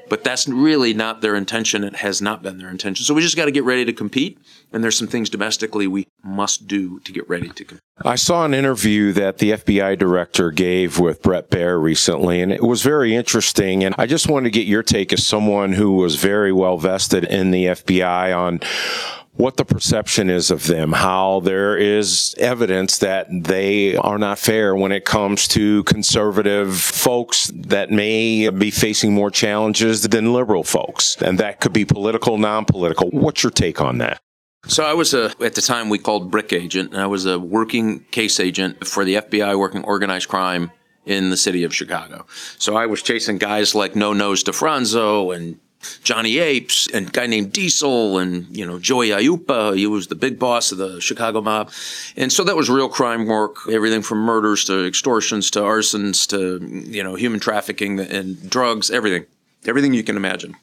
But 0.09 0.25
that's 0.25 0.49
really 0.49 0.93
not 0.93 1.21
their 1.21 1.37
intention. 1.37 1.85
It 1.85 1.97
has 1.97 2.21
not 2.21 2.43
been 2.43 2.59
their 2.59 2.69
intention. 2.69 3.05
So 3.05 3.15
we 3.15 3.23
just 3.23 3.37
got 3.37 3.45
to 3.45 3.53
get 3.53 3.65
ready 3.65 3.85
to 3.85 3.93
compete. 3.93 4.39
And 4.73 4.83
there's 4.83 4.99
some 4.99 5.07
things 5.07 5.31
domestically 5.31 5.87
we 5.87 6.09
must 6.23 6.67
do 6.67 7.01
to 7.01 7.13
get 7.13 7.29
ready 7.29 7.49
to 7.49 7.65
compete. 7.65 7.83
I 8.03 8.15
saw 8.15 8.45
an 8.45 8.55
interview 8.55 9.13
that 9.13 9.39
the 9.39 9.53
FBI 9.53 9.99
director 9.99 10.51
gave 10.51 10.99
with 10.99 11.23
Bret 11.23 11.51
Baier 11.51 11.81
recently, 11.83 12.41
and 12.41 12.51
it 12.51 12.63
was 12.63 12.83
very 12.83 13.15
interesting. 13.15 13.85
And 13.85 13.95
I 13.99 14.07
just 14.07 14.29
wanted 14.29 14.45
to 14.45 14.59
get 14.59 14.67
your 14.67 14.83
take 14.83 15.13
as 15.13 15.27
someone 15.27 15.73
who 15.73 15.93
was 15.93 16.17
very 16.17 16.53
well 16.53 16.79
vested 16.79 17.25
in 17.25 17.51
the 17.51 17.67
FBI 17.67 18.37
on 18.37 18.61
what 19.41 19.57
the 19.57 19.65
perception 19.65 20.29
is 20.29 20.51
of 20.51 20.67
them, 20.67 20.93
how 20.93 21.41
there 21.41 21.77
is 21.77 22.35
evidence 22.39 22.99
that 22.99 23.27
they 23.31 23.97
are 23.97 24.19
not 24.19 24.39
fair 24.39 24.77
when 24.77 24.93
it 24.93 25.05
comes 25.05 25.49
to 25.49 25.83
conservative 25.85 26.79
folks 26.79 27.51
that 27.55 27.91
may 27.91 28.49
be 28.51 28.71
facing 28.71 29.15
more 29.15 29.31
challenges 29.31 30.03
than 30.03 30.33
liberal 30.33 30.65
folks. 30.65 31.17
And 31.23 31.39
that 31.39 31.61
could 31.61 31.73
be 31.73 31.85
political, 31.85 32.39
non 32.39 32.65
political. 32.65 33.09
What's 33.11 33.43
your 33.43 33.51
take 33.51 33.81
on 33.81 33.99
that? 33.99 34.21
So 34.67 34.85
I 34.85 34.95
was 34.95 35.15
a 35.15 35.33
at 35.41 35.55
the 35.55 35.63
time 35.63 35.89
we 35.89 35.99
called 35.99 36.31
brick 36.31 36.53
agent, 36.53 36.93
and 36.93 37.01
I 37.01 37.07
was 37.07 37.27
a 37.27 37.39
working 37.39 38.01
case 38.11 38.39
agent 38.39 38.87
for 38.87 39.05
the 39.05 39.17
FBI 39.17 39.59
working 39.59 39.83
organized 39.85 40.29
crime 40.29 40.71
in 41.07 41.31
the 41.31 41.37
city 41.37 41.65
of 41.65 41.75
Chicago. 41.75 42.27
So 42.59 42.77
I 42.77 42.87
was 42.87 43.03
chasing 43.03 43.39
guys 43.39 43.75
like 43.75 43.97
No 43.97 44.13
Nose 44.13 44.45
DiFronzo 44.45 45.35
and 45.35 45.59
Johnny 46.05 46.39
Apes 46.39 46.89
and 46.93 47.09
a 47.09 47.11
guy 47.11 47.27
named 47.27 47.53
Diesel 47.53 48.19
and, 48.19 48.55
you 48.55 48.67
know, 48.67 48.79
Joey 48.79 49.09
Aiuppa. 49.09 49.77
He 49.77 49.87
was 49.87 50.09
the 50.09 50.15
big 50.15 50.39
boss 50.39 50.73
of 50.73 50.79
the 50.79 51.01
Chicago 51.01 51.41
mob. 51.41 51.73
And 52.17 52.31
so 52.31 52.45
that 52.45 52.55
was 52.55 52.69
real 52.69 52.89
crime 52.89 53.27
work, 53.27 53.57
everything 53.69 54.03
from 54.03 54.19
murders 54.19 54.67
to 54.67 54.87
extortions 54.87 55.51
to 55.53 55.61
arsons 55.61 56.29
to, 56.29 56.65
you 56.89 57.03
know, 57.03 57.15
human 57.15 57.41
trafficking 57.41 57.99
and 57.99 58.49
drugs, 58.49 58.91
everything, 58.91 59.25
everything 59.65 59.95
you 59.95 60.05
can 60.05 60.17
imagine. 60.17 60.55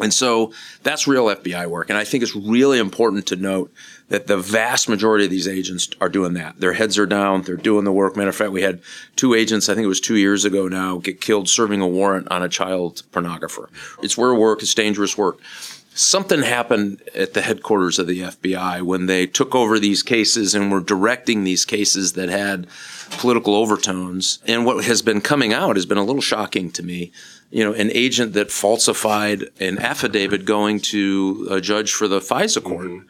And 0.00 0.12
so 0.12 0.52
that's 0.82 1.06
real 1.06 1.26
FBI 1.26 1.68
work. 1.68 1.90
And 1.90 1.98
I 1.98 2.04
think 2.04 2.22
it's 2.22 2.34
really 2.34 2.78
important 2.78 3.26
to 3.26 3.36
note 3.36 3.72
that 4.08 4.26
the 4.26 4.38
vast 4.38 4.88
majority 4.88 5.24
of 5.24 5.30
these 5.30 5.46
agents 5.46 5.90
are 6.00 6.08
doing 6.08 6.32
that. 6.34 6.58
Their 6.58 6.72
heads 6.72 6.98
are 6.98 7.06
down. 7.06 7.42
They're 7.42 7.56
doing 7.56 7.84
the 7.84 7.92
work. 7.92 8.16
Matter 8.16 8.30
of 8.30 8.36
fact, 8.36 8.52
we 8.52 8.62
had 8.62 8.80
two 9.16 9.34
agents, 9.34 9.68
I 9.68 9.74
think 9.74 9.84
it 9.84 9.88
was 9.88 10.00
two 10.00 10.16
years 10.16 10.44
ago 10.44 10.66
now, 10.66 10.98
get 10.98 11.20
killed 11.20 11.48
serving 11.48 11.82
a 11.82 11.86
warrant 11.86 12.28
on 12.30 12.42
a 12.42 12.48
child 12.48 13.02
pornographer. 13.12 13.68
It's 14.02 14.16
where 14.16 14.34
work. 14.34 14.62
It's 14.62 14.74
dangerous 14.74 15.16
work. 15.18 15.38
Something 15.94 16.42
happened 16.42 17.02
at 17.14 17.34
the 17.34 17.42
headquarters 17.42 17.98
of 17.98 18.06
the 18.06 18.20
FBI 18.20 18.80
when 18.80 19.06
they 19.06 19.26
took 19.26 19.54
over 19.54 19.78
these 19.78 20.02
cases 20.02 20.54
and 20.54 20.72
were 20.72 20.80
directing 20.80 21.44
these 21.44 21.66
cases 21.66 22.14
that 22.14 22.30
had 22.30 22.66
political 23.18 23.54
overtones. 23.54 24.38
And 24.46 24.64
what 24.64 24.84
has 24.84 25.02
been 25.02 25.20
coming 25.20 25.52
out 25.52 25.76
has 25.76 25.84
been 25.84 25.98
a 25.98 26.04
little 26.04 26.22
shocking 26.22 26.70
to 26.72 26.82
me 26.82 27.12
you 27.52 27.62
know, 27.62 27.74
an 27.74 27.90
agent 27.92 28.32
that 28.32 28.50
falsified 28.50 29.44
an 29.60 29.78
affidavit 29.78 30.46
going 30.46 30.80
to 30.80 31.46
a 31.50 31.60
judge 31.60 31.92
for 31.92 32.08
the 32.08 32.18
FISA 32.18 32.64
court. 32.64 32.86
Mm-hmm. 32.86 33.06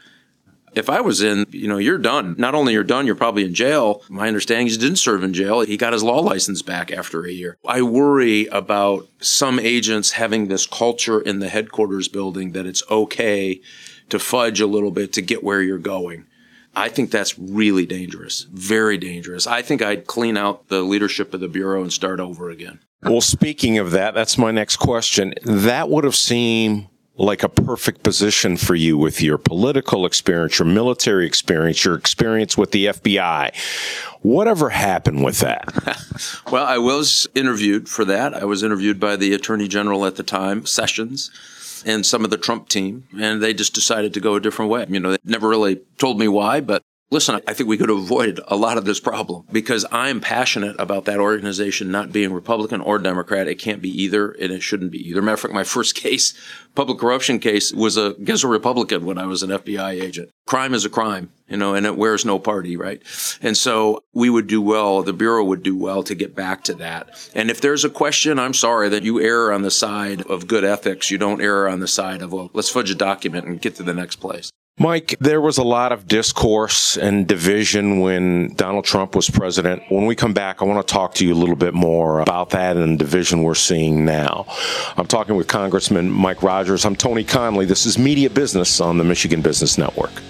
If 0.75 0.91
I 0.91 1.01
was 1.01 1.23
in, 1.23 1.47
you 1.51 1.69
know, 1.69 1.77
you're 1.77 1.99
done. 1.99 2.35
Not 2.39 2.55
only 2.55 2.73
you're 2.73 2.83
done, 2.83 3.07
you're 3.07 3.15
probably 3.15 3.45
in 3.45 3.55
jail. 3.55 4.03
My 4.09 4.27
understanding 4.27 4.67
is 4.67 4.75
he 4.75 4.81
didn't 4.81 4.97
serve 4.97 5.23
in 5.23 5.33
jail. 5.33 5.61
He 5.61 5.77
got 5.77 5.93
his 5.93 6.03
law 6.03 6.21
license 6.21 6.63
back 6.63 6.91
after 6.91 7.25
a 7.25 7.31
year. 7.31 7.57
I 7.67 7.83
worry 7.83 8.47
about 8.47 9.07
some 9.21 9.61
agents 9.61 10.13
having 10.13 10.49
this 10.49 10.67
culture 10.67 11.21
in 11.21 11.39
the 11.39 11.51
headquarters 11.51 12.09
building 12.09 12.53
that 12.53 12.67
it's 12.67 12.83
okay 12.91 13.61
to 14.09 14.19
fudge 14.19 14.61
a 14.61 14.67
little 14.67 14.91
bit 14.91 15.13
to 15.13 15.23
get 15.23 15.45
where 15.45 15.63
you're 15.63 15.79
going. 15.79 16.27
I 16.75 16.89
think 16.89 17.11
that's 17.11 17.39
really 17.39 17.85
dangerous, 17.85 18.47
very 18.51 18.97
dangerous. 18.97 19.47
I 19.47 19.61
think 19.63 19.83
I'd 19.83 20.07
clean 20.07 20.39
out 20.39 20.69
the 20.69 20.83
leadership 20.83 21.35
of 21.35 21.41
the 21.41 21.49
Bureau 21.49 21.83
and 21.83 21.93
start 21.93 22.19
over 22.19 22.49
again. 22.49 22.81
Well, 23.05 23.21
speaking 23.21 23.79
of 23.79 23.91
that, 23.93 24.15
that's 24.15 24.39
my 24.39 24.51
next 24.51 24.77
question. 24.77 25.35
That 25.45 25.89
would 25.89 26.05
have 26.05 26.17
seemed 26.17 26.89
like 27.17 27.43
a 27.43 27.49
perfect 27.49 28.03
position 28.03 28.57
for 28.57 28.75
you 28.75 28.97
with 28.97 29.21
your 29.21 29.39
political 29.39 30.07
experience, 30.07 30.59
your 30.59 30.67
military 30.67 31.27
experience, 31.27 31.85
your 31.85 31.95
experience 31.95 32.57
with 32.57 32.71
the 32.71 32.87
FBI. 32.87 33.55
Whatever 34.23 34.71
happened 34.71 35.23
with 35.25 35.41
that? 35.41 36.43
well, 36.51 36.65
I 36.65 36.79
was 36.79 37.27
interviewed 37.35 37.89
for 37.89 38.05
that. 38.05 38.35
I 38.35 38.45
was 38.45 38.63
interviewed 38.63 38.99
by 38.99 39.17
the 39.17 39.35
Attorney 39.35 39.69
General 39.69 40.07
at 40.07 40.17
the 40.17 40.23
time, 40.23 40.65
Sessions 40.65 41.31
and 41.85 42.07
some 42.07 42.25
of 42.25 42.31
the 42.31 42.39
Trump 42.39 42.69
team, 42.69 43.05
and 43.19 43.43
they 43.43 43.53
just 43.53 43.75
decided 43.75 44.15
to 44.15 44.21
go 44.21 44.37
a 44.37 44.41
different 44.41 44.71
way. 44.71 44.87
You 44.89 45.01
know, 45.01 45.11
they 45.11 45.19
never 45.25 45.49
really 45.49 45.81
told 45.99 46.19
me 46.19 46.29
why, 46.29 46.61
but 46.61 46.83
listen, 47.13 47.41
I 47.47 47.53
think 47.53 47.69
we 47.69 47.77
could 47.77 47.91
avoid 47.91 48.41
a 48.49 48.57
lot 48.57 48.79
of 48.79 48.87
this 48.87 48.99
problem 48.99 49.45
because 49.53 49.85
I'm 49.93 50.21
passionate 50.21 50.75
about 50.79 51.05
that 51.05 51.19
organization 51.19 51.91
not 51.91 52.11
being 52.11 52.33
Republican 52.33 52.81
or 52.81 52.99
Democrat. 52.99 53.47
It 53.47 53.57
can't 53.57 53.83
be 53.83 53.91
either, 54.03 54.31
and 54.31 54.51
it 54.51 54.63
shouldn't 54.63 54.91
be 54.91 55.09
either. 55.11 55.21
Matter 55.21 55.35
of 55.35 55.41
fact, 55.41 55.55
my 55.55 55.63
first 55.63 55.95
case, 56.03 56.33
public 56.75 56.99
corruption 56.99 57.39
case, 57.39 57.71
was 57.73 57.99
a, 57.99 58.13
against 58.13 58.45
a 58.45 58.49
Republican 58.49 59.05
when 59.05 59.19
I 59.19 59.27
was 59.27 59.43
an 59.43 59.51
FBI 59.51 60.03
agent. 60.03 60.31
Crime 60.47 60.73
is 60.73 60.87
a 60.87 60.91
crime, 60.91 61.31
you 61.49 61.59
know, 61.59 61.75
and 61.75 61.85
it 61.85 61.99
wears 61.99 62.25
no 62.25 62.39
party, 62.39 62.77
right? 62.77 63.03
And 63.43 63.57
so 63.57 64.03
we 64.15 64.31
would 64.31 64.47
do 64.47 64.63
well, 64.63 65.03
the 65.03 65.13
Bureau 65.13 65.45
would 65.45 65.63
do 65.63 65.77
well 65.77 66.03
to 66.05 66.15
get 66.15 66.35
back 66.35 66.65
to 66.65 66.75
that. 66.75 67.31
And 67.35 67.51
if 67.51 67.61
there's 67.61 67.85
a 67.85 67.91
question, 67.91 68.39
I'm 68.39 68.55
sorry 68.55 68.89
that 68.89 69.05
you 69.05 69.21
err 69.21 69.53
on 69.53 69.61
the 69.61 69.71
side 69.71 70.23
of 70.23 70.49
good 70.49 70.65
ethics. 70.65 71.11
You 71.11 71.19
don't 71.19 71.43
err 71.43 71.69
on 71.69 71.81
the 71.81 71.89
side 71.89 72.23
of, 72.23 72.33
well, 72.33 72.51
let's 72.55 72.71
fudge 72.71 72.91
a 72.91 72.95
document 72.95 73.47
and 73.47 73.61
get 73.61 73.75
to 73.77 73.83
the 73.83 73.95
next 73.95 74.17
place. 74.17 74.51
Mike, 74.79 75.15
there 75.21 75.41
was 75.41 75.59
a 75.59 75.63
lot 75.63 75.93
of 75.93 76.09
discourse 76.09 76.97
and 76.97 77.27
division 77.27 78.01
when 78.01 78.55
Donald 78.55 78.87
Trump 78.87 79.15
was 79.15 79.29
president. 79.29 79.83
When 79.91 80.07
we 80.07 80.17
come 80.17 80.33
back, 80.33 80.63
I 80.63 80.65
want 80.65 80.87
to 80.87 80.91
talk 80.91 81.13
to 81.17 81.27
you 81.27 81.35
a 81.35 81.37
little 81.37 81.57
bit 81.57 81.75
more 81.75 82.21
about 82.21 82.51
that 82.51 82.79
and 82.79 82.95
the 82.95 83.05
division 83.05 83.43
we're 83.43 83.55
seeing 83.55 84.07
now. 84.07 84.47
I'm 84.97 85.07
talking 85.07 85.37
with 85.37 85.47
Congressman 85.47 86.11
Mike 86.11 86.43
Rogers. 86.43 86.87
I'm 86.87 86.97
Tony 86.97 87.23
Conley. 87.23 87.67
This 87.67 87.85
is 87.85 87.99
Media 87.99 88.31
Business 88.31 88.81
on 88.81 88.97
the 88.97 89.05
Michigan 89.05 89.43
Business 89.43 89.77
Network. 89.77 90.23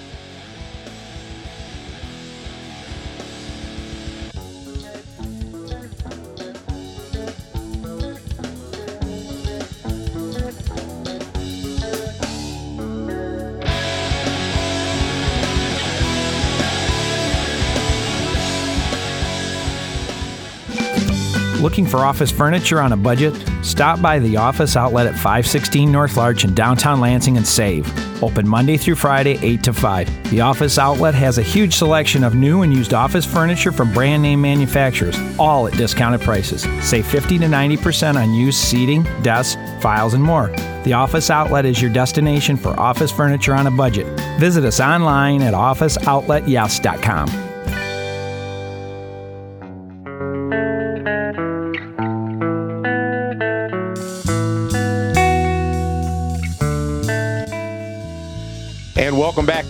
Looking 21.63 21.87
for 21.87 21.99
office 21.99 22.33
furniture 22.33 22.81
on 22.81 22.93
a 22.93 22.97
budget? 22.97 23.41
Stop 23.63 24.03
by 24.03 24.19
the 24.19 24.37
office 24.37 24.77
outlet 24.77 25.07
at 25.07 25.15
516 25.15 25.93
North 25.93 26.17
Larch 26.17 26.43
in 26.45 26.55
downtown 26.55 27.01
Lansing 27.01 27.37
and 27.37 27.47
save. 27.47 27.87
Open 28.21 28.49
Monday 28.49 28.77
through 28.77 28.97
Friday, 28.97 29.39
8 29.41 29.63
to 29.63 29.73
5. 29.73 30.31
The 30.31 30.41
office 30.41 30.77
outlet 30.77 31.15
has 31.15 31.39
a 31.39 31.43
huge 31.43 31.77
selection 31.77 32.25
of 32.25 32.35
new 32.35 32.63
and 32.63 32.75
used 32.75 32.93
office 32.95 33.25
furniture 33.25 33.71
from 33.71 33.93
brand 33.93 34.25
name 34.25 34.41
manufacturers, 34.41 35.17
all 35.39 35.69
at 35.69 35.75
discounted 35.75 36.23
prices. 36.23 36.63
Save 36.85 37.07
50 37.07 37.39
to 37.39 37.47
90% 37.47 38.17
on 38.17 38.35
used 38.35 38.59
seating, 38.59 39.05
desks, 39.23 39.57
files, 39.81 40.15
and 40.15 40.25
more. 40.25 40.49
The 40.83 40.95
office 40.95 41.31
outlet 41.31 41.65
is 41.65 41.81
your 41.81 41.93
destination 41.93 42.57
for 42.57 42.79
office 42.79 43.13
furniture 43.13 43.55
on 43.55 43.69
a 43.69 43.71
budget. 43.71 44.09
Visit 44.41 44.65
us 44.65 44.81
online 44.81 45.43
at 45.43 45.55
officeoutletyes.com. 45.55 47.52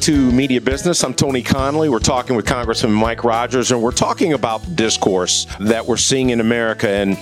to 0.02 0.32
Media 0.32 0.60
Business. 0.60 1.04
I'm 1.04 1.14
Tony 1.14 1.42
Conley. 1.42 1.88
We're 1.88 2.00
talking 2.00 2.34
with 2.34 2.44
Congressman 2.44 2.92
Mike 2.92 3.22
Rogers, 3.22 3.70
and 3.70 3.80
we're 3.80 3.92
talking 3.92 4.32
about 4.32 4.74
discourse 4.74 5.46
that 5.60 5.86
we're 5.86 5.96
seeing 5.96 6.30
in 6.30 6.40
America. 6.40 6.88
And 6.88 7.16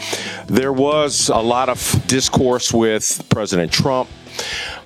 there 0.47 0.73
was 0.73 1.29
a 1.29 1.37
lot 1.37 1.69
of 1.69 2.03
discourse 2.07 2.73
with 2.73 3.23
President 3.29 3.71
Trump. 3.71 4.09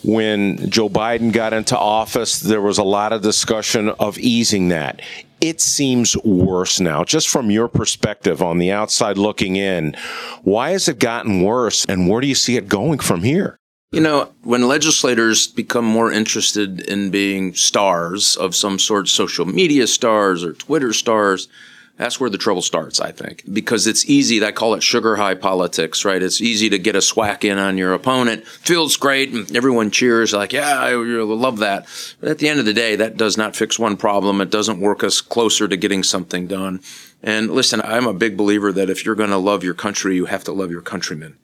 When 0.02 0.68
Joe 0.70 0.88
Biden 0.88 1.32
got 1.32 1.52
into 1.52 1.78
office, 1.78 2.40
there 2.40 2.60
was 2.60 2.78
a 2.78 2.82
lot 2.82 3.12
of 3.12 3.22
discussion 3.22 3.90
of 3.90 4.18
easing 4.18 4.70
that. 4.70 5.00
It 5.40 5.60
seems 5.60 6.16
worse 6.24 6.80
now. 6.80 7.04
Just 7.04 7.28
from 7.28 7.48
your 7.48 7.68
perspective 7.68 8.42
on 8.42 8.58
the 8.58 8.72
outside 8.72 9.18
looking 9.18 9.54
in, 9.54 9.94
why 10.42 10.70
has 10.70 10.88
it 10.88 10.98
gotten 10.98 11.42
worse, 11.42 11.84
and 11.84 12.08
where 12.08 12.20
do 12.20 12.26
you 12.26 12.34
see 12.34 12.56
it 12.56 12.66
going 12.66 12.98
from 12.98 13.22
here? 13.22 13.60
You 13.94 14.00
know, 14.00 14.32
when 14.42 14.66
legislators 14.66 15.46
become 15.46 15.84
more 15.84 16.10
interested 16.10 16.80
in 16.80 17.10
being 17.10 17.54
stars 17.54 18.36
of 18.36 18.54
some 18.54 18.78
sort, 18.78 19.08
social 19.08 19.46
media 19.46 19.86
stars 19.86 20.42
or 20.42 20.52
Twitter 20.52 20.92
stars, 20.92 21.48
that's 21.96 22.18
where 22.18 22.30
the 22.30 22.38
trouble 22.38 22.62
starts, 22.62 22.98
I 22.98 23.12
think, 23.12 23.44
because 23.52 23.86
it's 23.86 24.04
easy. 24.10 24.44
I 24.44 24.50
call 24.50 24.74
it 24.74 24.82
sugar 24.82 25.14
high 25.14 25.36
politics, 25.36 26.04
right? 26.04 26.20
It's 26.20 26.40
easy 26.40 26.68
to 26.70 26.78
get 26.78 26.96
a 26.96 27.00
swack 27.00 27.44
in 27.44 27.56
on 27.56 27.78
your 27.78 27.94
opponent. 27.94 28.44
Feels 28.46 28.96
great, 28.96 29.30
and 29.30 29.54
everyone 29.56 29.92
cheers 29.92 30.32
like, 30.32 30.52
"Yeah, 30.52 30.80
I 30.80 30.94
love 30.94 31.58
that." 31.58 31.86
But 32.20 32.30
at 32.30 32.38
the 32.38 32.48
end 32.48 32.58
of 32.58 32.66
the 32.66 32.72
day, 32.72 32.96
that 32.96 33.16
does 33.16 33.36
not 33.36 33.54
fix 33.54 33.78
one 33.78 33.96
problem. 33.96 34.40
It 34.40 34.50
doesn't 34.50 34.80
work 34.80 35.04
us 35.04 35.20
closer 35.20 35.68
to 35.68 35.76
getting 35.76 36.02
something 36.02 36.48
done. 36.48 36.80
And 37.22 37.52
listen, 37.52 37.80
I'm 37.80 38.08
a 38.08 38.12
big 38.12 38.36
believer 38.36 38.72
that 38.72 38.90
if 38.90 39.06
you're 39.06 39.14
going 39.14 39.30
to 39.30 39.38
love 39.38 39.62
your 39.62 39.74
country, 39.74 40.16
you 40.16 40.26
have 40.26 40.44
to 40.44 40.52
love 40.52 40.72
your 40.72 40.82
countrymen 40.82 41.36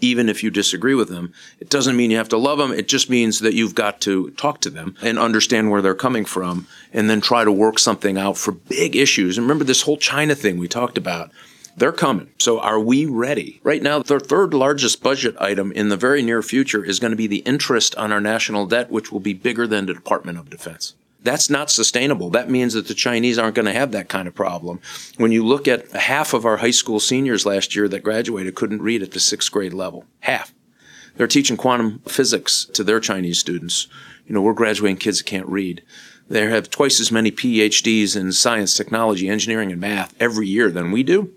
even 0.00 0.28
if 0.28 0.42
you 0.42 0.50
disagree 0.50 0.94
with 0.94 1.08
them. 1.08 1.32
It 1.60 1.70
doesn't 1.70 1.96
mean 1.96 2.10
you 2.10 2.16
have 2.18 2.28
to 2.30 2.36
love 2.36 2.58
them. 2.58 2.72
It 2.72 2.88
just 2.88 3.08
means 3.08 3.40
that 3.40 3.54
you've 3.54 3.74
got 3.74 4.00
to 4.02 4.30
talk 4.32 4.60
to 4.60 4.70
them 4.70 4.96
and 5.02 5.18
understand 5.18 5.70
where 5.70 5.82
they're 5.82 5.94
coming 5.94 6.24
from 6.24 6.66
and 6.92 7.08
then 7.08 7.20
try 7.20 7.44
to 7.44 7.52
work 7.52 7.78
something 7.78 8.18
out 8.18 8.36
for 8.36 8.52
big 8.52 8.96
issues. 8.96 9.38
And 9.38 9.44
remember 9.44 9.64
this 9.64 9.82
whole 9.82 9.96
China 9.96 10.34
thing 10.34 10.58
we 10.58 10.68
talked 10.68 10.98
about. 10.98 11.30
They're 11.78 11.92
coming. 11.92 12.30
So 12.38 12.58
are 12.58 12.80
we 12.80 13.04
ready? 13.04 13.60
Right 13.62 13.82
now, 13.82 13.98
the 13.98 14.18
third 14.18 14.54
largest 14.54 15.02
budget 15.02 15.36
item 15.38 15.72
in 15.72 15.90
the 15.90 15.96
very 15.96 16.22
near 16.22 16.40
future 16.40 16.82
is 16.82 16.98
going 16.98 17.10
to 17.10 17.16
be 17.16 17.26
the 17.26 17.38
interest 17.38 17.94
on 17.96 18.12
our 18.12 18.20
national 18.20 18.66
debt, 18.66 18.90
which 18.90 19.12
will 19.12 19.20
be 19.20 19.34
bigger 19.34 19.66
than 19.66 19.84
the 19.84 19.92
Department 19.92 20.38
of 20.38 20.48
Defense. 20.48 20.94
That's 21.26 21.50
not 21.50 21.72
sustainable. 21.72 22.30
That 22.30 22.48
means 22.48 22.74
that 22.74 22.86
the 22.86 22.94
Chinese 22.94 23.36
aren't 23.36 23.56
going 23.56 23.66
to 23.66 23.72
have 23.72 23.90
that 23.90 24.08
kind 24.08 24.28
of 24.28 24.34
problem. 24.34 24.80
When 25.16 25.32
you 25.32 25.44
look 25.44 25.66
at 25.66 25.90
half 25.90 26.32
of 26.32 26.46
our 26.46 26.58
high 26.58 26.70
school 26.70 27.00
seniors 27.00 27.44
last 27.44 27.74
year 27.74 27.88
that 27.88 28.04
graduated 28.04 28.54
couldn't 28.54 28.80
read 28.80 29.02
at 29.02 29.10
the 29.10 29.18
sixth 29.18 29.50
grade 29.50 29.72
level. 29.72 30.04
Half. 30.20 30.54
They're 31.16 31.26
teaching 31.26 31.56
quantum 31.56 31.98
physics 32.06 32.64
to 32.74 32.84
their 32.84 33.00
Chinese 33.00 33.40
students. 33.40 33.88
You 34.24 34.34
know, 34.34 34.40
we're 34.40 34.52
graduating 34.52 34.98
kids 34.98 35.18
that 35.18 35.24
can't 35.24 35.48
read. 35.48 35.82
They 36.28 36.46
have 36.48 36.70
twice 36.70 37.00
as 37.00 37.10
many 37.10 37.32
PhDs 37.32 38.16
in 38.16 38.30
science, 38.30 38.74
technology, 38.74 39.28
engineering, 39.28 39.72
and 39.72 39.80
math 39.80 40.14
every 40.20 40.46
year 40.46 40.70
than 40.70 40.92
we 40.92 41.02
do. 41.02 41.32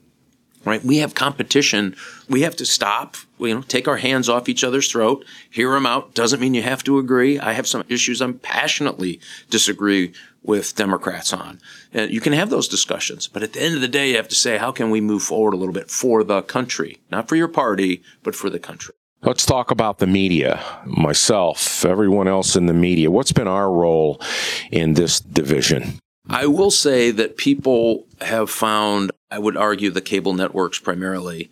Right? 0.65 0.83
We 0.83 0.97
have 0.97 1.15
competition. 1.15 1.95
We 2.27 2.41
have 2.41 2.55
to 2.57 2.65
stop, 2.65 3.17
you 3.39 3.55
know, 3.55 3.61
take 3.61 3.87
our 3.87 3.97
hands 3.97 4.29
off 4.29 4.49
each 4.49 4.63
other's 4.63 4.91
throat, 4.91 5.25
hear 5.49 5.71
them 5.71 5.85
out. 5.85 6.13
Doesn't 6.13 6.39
mean 6.39 6.53
you 6.53 6.61
have 6.63 6.83
to 6.83 6.99
agree. 6.99 7.39
I 7.39 7.53
have 7.53 7.67
some 7.67 7.83
issues 7.89 8.21
I'm 8.21 8.39
passionately 8.39 9.19
disagree 9.49 10.13
with 10.43 10.75
Democrats 10.75 11.33
on. 11.33 11.59
And 11.93 12.11
you 12.11 12.21
can 12.21 12.33
have 12.33 12.49
those 12.49 12.67
discussions, 12.67 13.27
but 13.27 13.43
at 13.43 13.53
the 13.53 13.61
end 13.61 13.75
of 13.75 13.81
the 13.81 13.87
day, 13.87 14.11
you 14.11 14.17
have 14.17 14.29
to 14.29 14.35
say, 14.35 14.57
how 14.57 14.71
can 14.71 14.89
we 14.89 15.01
move 15.01 15.23
forward 15.23 15.53
a 15.53 15.57
little 15.57 15.73
bit 15.73 15.91
for 15.91 16.23
the 16.23 16.41
country? 16.41 16.99
Not 17.11 17.27
for 17.27 17.35
your 17.35 17.47
party, 17.49 18.01
but 18.23 18.35
for 18.35 18.49
the 18.49 18.59
country. 18.59 18.95
Let's 19.21 19.45
talk 19.45 19.69
about 19.69 19.97
the 19.97 20.07
media. 20.07 20.63
Myself, 20.85 21.83
everyone 21.83 22.29
else 22.29 22.55
in 22.55 22.67
the 22.67 22.73
media. 22.73 23.11
What's 23.11 23.33
been 23.33 23.49
our 23.49 23.69
role 23.69 24.21
in 24.71 24.93
this 24.93 25.19
division? 25.19 25.99
I 26.29 26.45
will 26.45 26.69
say 26.69 27.09
that 27.11 27.37
people 27.37 28.05
have 28.21 28.51
found, 28.51 29.11
I 29.31 29.39
would 29.39 29.57
argue 29.57 29.89
the 29.89 30.01
cable 30.01 30.33
networks 30.33 30.77
primarily, 30.77 31.49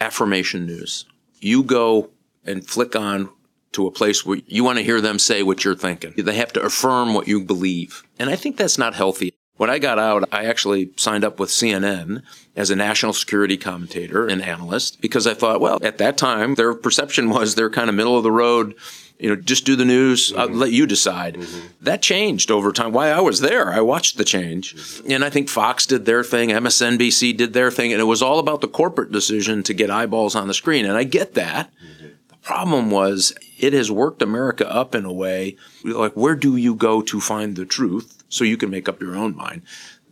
affirmation 0.00 0.66
news. 0.66 1.06
You 1.40 1.62
go 1.62 2.10
and 2.44 2.66
flick 2.66 2.94
on 2.94 3.30
to 3.72 3.86
a 3.86 3.90
place 3.90 4.26
where 4.26 4.40
you 4.46 4.64
want 4.64 4.78
to 4.78 4.84
hear 4.84 5.00
them 5.00 5.18
say 5.18 5.42
what 5.42 5.64
you're 5.64 5.74
thinking. 5.74 6.12
They 6.16 6.34
have 6.34 6.52
to 6.54 6.62
affirm 6.62 7.14
what 7.14 7.26
you 7.26 7.42
believe. 7.42 8.02
And 8.18 8.28
I 8.28 8.36
think 8.36 8.56
that's 8.56 8.78
not 8.78 8.94
healthy. 8.94 9.34
When 9.58 9.68
I 9.68 9.78
got 9.78 9.98
out, 9.98 10.28
I 10.32 10.46
actually 10.46 10.90
signed 10.96 11.24
up 11.24 11.38
with 11.38 11.50
CNN 11.50 12.22
as 12.56 12.70
a 12.70 12.76
national 12.76 13.12
security 13.12 13.56
commentator 13.56 14.26
and 14.26 14.42
analyst 14.42 15.00
because 15.00 15.26
I 15.26 15.34
thought, 15.34 15.60
well, 15.60 15.78
at 15.82 15.98
that 15.98 16.16
time, 16.16 16.54
their 16.54 16.72
perception 16.74 17.28
was 17.28 17.54
they're 17.54 17.68
kind 17.68 17.90
of 17.90 17.94
middle 17.94 18.16
of 18.16 18.22
the 18.22 18.32
road 18.32 18.74
you 19.18 19.28
know, 19.28 19.36
just 19.36 19.64
do 19.64 19.76
the 19.76 19.84
news. 19.84 20.32
Mm-hmm. 20.32 20.54
Let 20.54 20.72
you 20.72 20.86
decide. 20.86 21.34
Mm-hmm. 21.34 21.66
That 21.80 22.02
changed 22.02 22.50
over 22.50 22.72
time. 22.72 22.92
Why 22.92 23.10
I 23.10 23.20
was 23.20 23.40
there, 23.40 23.72
I 23.72 23.80
watched 23.80 24.16
the 24.16 24.24
change, 24.24 24.74
mm-hmm. 24.74 25.12
and 25.12 25.24
I 25.24 25.30
think 25.30 25.48
Fox 25.48 25.86
did 25.86 26.04
their 26.04 26.22
thing, 26.22 26.50
MSNBC 26.50 27.36
did 27.36 27.52
their 27.52 27.70
thing, 27.70 27.92
and 27.92 28.00
it 28.00 28.04
was 28.04 28.22
all 28.22 28.38
about 28.38 28.60
the 28.60 28.68
corporate 28.68 29.10
decision 29.10 29.62
to 29.64 29.74
get 29.74 29.90
eyeballs 29.90 30.34
on 30.34 30.48
the 30.48 30.54
screen. 30.54 30.84
And 30.84 30.96
I 30.96 31.04
get 31.04 31.34
that. 31.34 31.70
Mm-hmm. 31.74 32.08
The 32.28 32.36
problem 32.36 32.90
was 32.90 33.34
it 33.58 33.72
has 33.72 33.90
worked 33.90 34.22
America 34.22 34.70
up 34.72 34.94
in 34.94 35.04
a 35.04 35.12
way 35.12 35.56
like 35.84 36.12
where 36.12 36.34
do 36.34 36.56
you 36.56 36.74
go 36.74 37.02
to 37.02 37.20
find 37.20 37.56
the 37.56 37.66
truth 37.66 38.17
so 38.28 38.44
you 38.44 38.56
can 38.56 38.70
make 38.70 38.88
up 38.88 39.00
your 39.00 39.16
own 39.16 39.36
mind? 39.36 39.62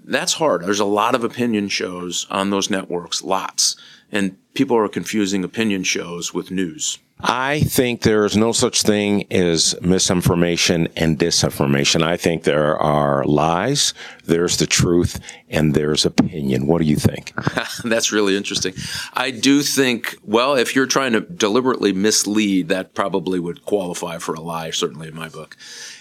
That's 0.04 0.34
hard. 0.34 0.62
There's 0.62 0.80
a 0.80 0.84
lot 0.84 1.14
of 1.14 1.24
opinion 1.24 1.68
shows 1.68 2.26
on 2.30 2.50
those 2.50 2.70
networks, 2.70 3.22
lots, 3.22 3.76
and 4.12 4.36
people 4.54 4.76
are 4.76 4.88
confusing 4.88 5.42
opinion 5.42 5.82
shows 5.82 6.32
with 6.32 6.50
news. 6.50 6.98
I 7.18 7.60
think 7.60 8.02
there 8.02 8.26
is 8.26 8.36
no 8.36 8.52
such 8.52 8.82
thing 8.82 9.26
as 9.32 9.74
misinformation 9.80 10.88
and 10.96 11.18
disinformation. 11.18 12.02
I 12.02 12.18
think 12.18 12.42
there 12.42 12.76
are 12.76 13.24
lies, 13.24 13.94
there's 14.24 14.58
the 14.58 14.66
truth, 14.66 15.18
and 15.48 15.72
there's 15.72 16.04
opinion. 16.04 16.66
What 16.66 16.82
do 16.82 16.86
you 16.86 16.96
think? 16.96 17.32
That's 17.84 18.12
really 18.12 18.36
interesting. 18.36 18.74
I 19.14 19.30
do 19.30 19.62
think, 19.62 20.18
well, 20.24 20.56
if 20.56 20.76
you're 20.76 20.86
trying 20.86 21.12
to 21.12 21.22
deliberately 21.22 21.94
mislead, 21.94 22.68
that 22.68 22.92
probably 22.92 23.40
would 23.40 23.64
qualify 23.64 24.18
for 24.18 24.34
a 24.34 24.40
lie, 24.40 24.70
certainly 24.70 25.08
in 25.08 25.14
my 25.14 25.30
book. 25.30 25.56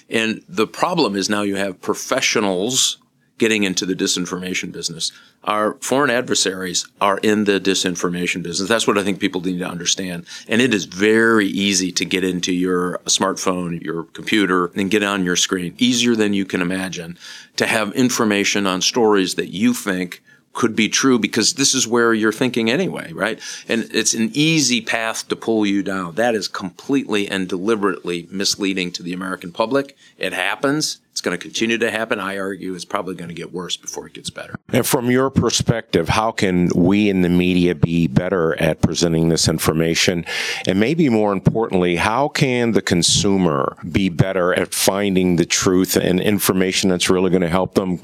And 0.09 0.43
the 0.47 0.67
problem 0.67 1.15
is 1.15 1.29
now 1.29 1.41
you 1.41 1.55
have 1.55 1.81
professionals 1.81 2.97
getting 3.37 3.63
into 3.63 3.85
the 3.85 3.95
disinformation 3.95 4.71
business. 4.71 5.11
Our 5.43 5.73
foreign 5.81 6.09
adversaries 6.09 6.87
are 7.01 7.17
in 7.17 7.43
the 7.43 7.59
disinformation 7.59 8.41
business. 8.41 8.69
That's 8.69 8.87
what 8.87 8.97
I 8.97 9.03
think 9.03 9.19
people 9.19 9.41
need 9.41 9.59
to 9.59 9.67
understand. 9.67 10.25
And 10.47 10.61
it 10.61 10.73
is 10.73 10.85
very 10.85 11.47
easy 11.47 11.91
to 11.93 12.05
get 12.05 12.23
into 12.23 12.53
your 12.53 12.99
smartphone, 13.05 13.83
your 13.83 14.03
computer, 14.03 14.67
and 14.75 14.89
get 14.89 15.03
on 15.03 15.25
your 15.25 15.35
screen. 15.35 15.75
Easier 15.77 16.15
than 16.15 16.33
you 16.33 16.45
can 16.45 16.61
imagine 16.61 17.17
to 17.57 17.65
have 17.65 17.91
information 17.93 18.65
on 18.65 18.81
stories 18.81 19.35
that 19.35 19.49
you 19.49 19.73
think 19.73 20.23
could 20.55 20.75
be 20.75 20.89
true 20.89 21.19
because 21.19 21.53
this 21.53 21.75
is 21.75 21.87
where 21.87 22.13
you're 22.13 22.31
thinking 22.31 22.71
anyway, 22.71 23.11
right? 23.13 23.39
And 23.67 23.87
it's 23.93 24.13
an 24.13 24.31
easy 24.33 24.81
path 24.81 25.27
to 25.27 25.35
pull 25.35 25.65
you 25.65 25.83
down. 25.83 26.15
That 26.15 26.33
is 26.33 26.47
completely 26.47 27.27
and 27.27 27.47
deliberately 27.47 28.27
misleading 28.31 28.91
to 28.93 29.03
the 29.03 29.13
American 29.13 29.51
public. 29.51 29.95
It 30.17 30.33
happens. 30.33 30.99
It's 31.15 31.21
going 31.21 31.37
to 31.37 31.41
continue 31.41 31.77
to 31.77 31.89
happen. 31.89 32.19
I 32.19 32.37
argue 32.37 32.73
it's 32.73 32.83
probably 32.83 33.15
going 33.15 33.29
to 33.29 33.33
get 33.33 33.53
worse 33.53 33.77
before 33.77 34.05
it 34.05 34.11
gets 34.11 34.29
better. 34.29 34.53
And 34.73 34.85
from 34.85 35.09
your 35.09 35.29
perspective, 35.29 36.09
how 36.09 36.33
can 36.33 36.67
we 36.75 37.09
in 37.09 37.21
the 37.21 37.29
media 37.29 37.73
be 37.73 38.07
better 38.07 38.61
at 38.61 38.81
presenting 38.81 39.29
this 39.29 39.47
information? 39.47 40.25
And 40.67 40.77
maybe 40.77 41.07
more 41.07 41.31
importantly, 41.31 41.95
how 41.95 42.27
can 42.27 42.73
the 42.73 42.81
consumer 42.81 43.77
be 43.89 44.09
better 44.09 44.53
at 44.55 44.73
finding 44.73 45.37
the 45.37 45.45
truth 45.45 45.95
and 45.95 46.19
information 46.19 46.89
that's 46.89 47.09
really 47.09 47.29
going 47.29 47.43
to 47.43 47.47
help 47.47 47.75
them 47.75 47.99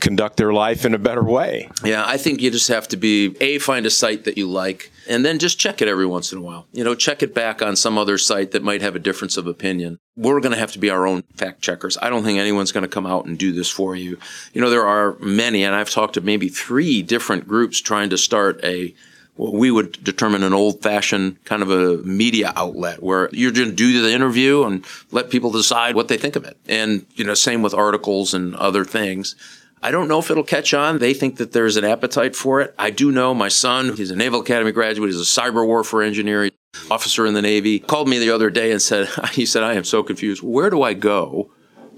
conduct 0.00 0.36
their 0.36 0.52
life 0.52 0.84
in 0.84 0.92
a 0.92 0.98
better 0.98 1.22
way? 1.22 1.70
Yeah, 1.84 2.02
I 2.04 2.16
think 2.16 2.42
you 2.42 2.50
just 2.50 2.66
have 2.66 2.88
to 2.88 2.96
be 2.96 3.36
A, 3.40 3.60
find 3.60 3.86
a 3.86 3.90
site 3.90 4.24
that 4.24 4.36
you 4.36 4.48
like 4.48 4.90
and 5.08 5.24
then 5.24 5.38
just 5.38 5.58
check 5.58 5.80
it 5.82 5.88
every 5.88 6.06
once 6.06 6.32
in 6.32 6.38
a 6.38 6.42
while. 6.42 6.66
You 6.72 6.84
know, 6.84 6.94
check 6.94 7.22
it 7.22 7.34
back 7.34 7.62
on 7.62 7.76
some 7.76 7.98
other 7.98 8.18
site 8.18 8.52
that 8.52 8.62
might 8.62 8.82
have 8.82 8.96
a 8.96 9.00
difference 9.00 9.36
of 9.36 9.46
opinion. 9.46 9.98
We're 10.16 10.40
going 10.40 10.52
to 10.52 10.58
have 10.58 10.72
to 10.72 10.78
be 10.78 10.90
our 10.90 11.06
own 11.06 11.22
fact 11.34 11.62
checkers. 11.62 11.98
I 12.00 12.10
don't 12.10 12.24
think 12.24 12.38
anyone's 12.38 12.72
going 12.72 12.82
to 12.82 12.88
come 12.88 13.06
out 13.06 13.26
and 13.26 13.38
do 13.38 13.52
this 13.52 13.70
for 13.70 13.94
you. 13.94 14.18
You 14.52 14.60
know, 14.60 14.70
there 14.70 14.86
are 14.86 15.16
many, 15.18 15.64
and 15.64 15.74
I've 15.74 15.90
talked 15.90 16.14
to 16.14 16.20
maybe 16.20 16.48
three 16.48 17.02
different 17.02 17.46
groups 17.46 17.80
trying 17.80 18.10
to 18.10 18.18
start 18.18 18.62
a 18.64 18.94
what 19.36 19.52
we 19.52 19.70
would 19.70 20.02
determine 20.02 20.42
an 20.42 20.54
old 20.54 20.82
fashioned 20.82 21.42
kind 21.44 21.62
of 21.62 21.70
a 21.70 21.98
media 21.98 22.52
outlet 22.56 23.02
where 23.02 23.28
you're 23.32 23.52
going 23.52 23.68
to 23.68 23.74
do 23.74 24.02
the 24.02 24.12
interview 24.12 24.64
and 24.64 24.84
let 25.10 25.30
people 25.30 25.50
decide 25.50 25.94
what 25.94 26.08
they 26.08 26.16
think 26.16 26.36
of 26.36 26.44
it. 26.44 26.56
And, 26.66 27.04
you 27.14 27.24
know, 27.24 27.34
same 27.34 27.62
with 27.62 27.74
articles 27.74 28.32
and 28.32 28.56
other 28.56 28.84
things. 28.84 29.36
I 29.82 29.90
don't 29.90 30.08
know 30.08 30.18
if 30.18 30.30
it'll 30.30 30.42
catch 30.42 30.74
on. 30.74 30.98
They 30.98 31.14
think 31.14 31.36
that 31.36 31.52
there's 31.52 31.76
an 31.76 31.84
appetite 31.84 32.34
for 32.34 32.60
it. 32.60 32.74
I 32.78 32.90
do 32.90 33.12
know 33.12 33.34
my 33.34 33.48
son, 33.48 33.96
he's 33.96 34.10
a 34.10 34.16
Naval 34.16 34.40
Academy 34.40 34.72
graduate, 34.72 35.10
he's 35.10 35.20
a 35.20 35.40
cyber 35.40 35.66
warfare 35.66 36.02
engineer, 36.02 36.50
officer 36.90 37.26
in 37.26 37.34
the 37.34 37.42
Navy, 37.42 37.78
called 37.78 38.08
me 38.08 38.18
the 38.18 38.30
other 38.30 38.50
day 38.50 38.72
and 38.72 38.80
said, 38.80 39.08
he 39.32 39.46
said, 39.46 39.62
I 39.62 39.74
am 39.74 39.84
so 39.84 40.02
confused. 40.02 40.42
Where 40.42 40.70
do 40.70 40.82
I 40.82 40.94
go 40.94 41.50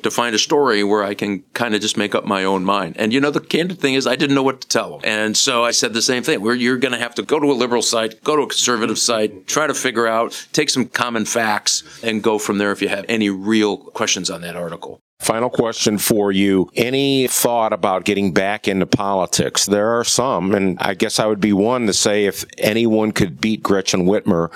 to 0.02 0.10
find 0.10 0.34
a 0.34 0.38
story 0.38 0.84
where 0.84 1.02
I 1.02 1.14
can 1.14 1.40
kind 1.54 1.74
of 1.74 1.80
just 1.80 1.96
make 1.96 2.14
up 2.14 2.24
my 2.24 2.44
own 2.44 2.64
mind. 2.64 2.96
And 2.98 3.12
you 3.12 3.20
know, 3.20 3.30
the 3.30 3.40
candid 3.40 3.80
thing 3.80 3.94
is 3.94 4.06
I 4.06 4.16
didn't 4.16 4.34
know 4.34 4.42
what 4.42 4.60
to 4.60 4.68
tell 4.68 4.94
him. 4.94 5.00
And 5.04 5.36
so 5.36 5.64
I 5.64 5.72
said 5.72 5.92
the 5.92 6.02
same 6.02 6.22
thing 6.22 6.40
where 6.40 6.54
you're 6.54 6.78
going 6.78 6.92
to 6.92 6.98
have 6.98 7.14
to 7.16 7.22
go 7.22 7.40
to 7.40 7.50
a 7.50 7.54
liberal 7.54 7.82
site, 7.82 8.22
go 8.22 8.36
to 8.36 8.42
a 8.42 8.46
conservative 8.46 8.98
site, 8.98 9.46
try 9.46 9.66
to 9.66 9.74
figure 9.74 10.06
out, 10.06 10.46
take 10.52 10.70
some 10.70 10.86
common 10.86 11.24
facts 11.24 11.82
and 12.02 12.22
go 12.22 12.38
from 12.38 12.58
there 12.58 12.72
if 12.72 12.80
you 12.82 12.88
have 12.88 13.04
any 13.08 13.30
real 13.30 13.76
questions 13.76 14.30
on 14.30 14.42
that 14.42 14.56
article. 14.56 15.00
Final 15.20 15.50
question 15.50 15.98
for 15.98 16.30
you. 16.30 16.70
Any 16.74 17.26
thought 17.26 17.72
about 17.72 18.04
getting 18.04 18.32
back 18.32 18.68
into 18.68 18.86
politics? 18.86 19.66
There 19.66 19.98
are 19.98 20.04
some, 20.04 20.54
and 20.54 20.78
I 20.80 20.94
guess 20.94 21.18
I 21.18 21.26
would 21.26 21.40
be 21.40 21.52
one 21.52 21.86
to 21.86 21.92
say 21.92 22.26
if 22.26 22.44
anyone 22.56 23.12
could 23.12 23.40
beat 23.40 23.62
Gretchen 23.62 24.06
Whitmer, 24.06 24.50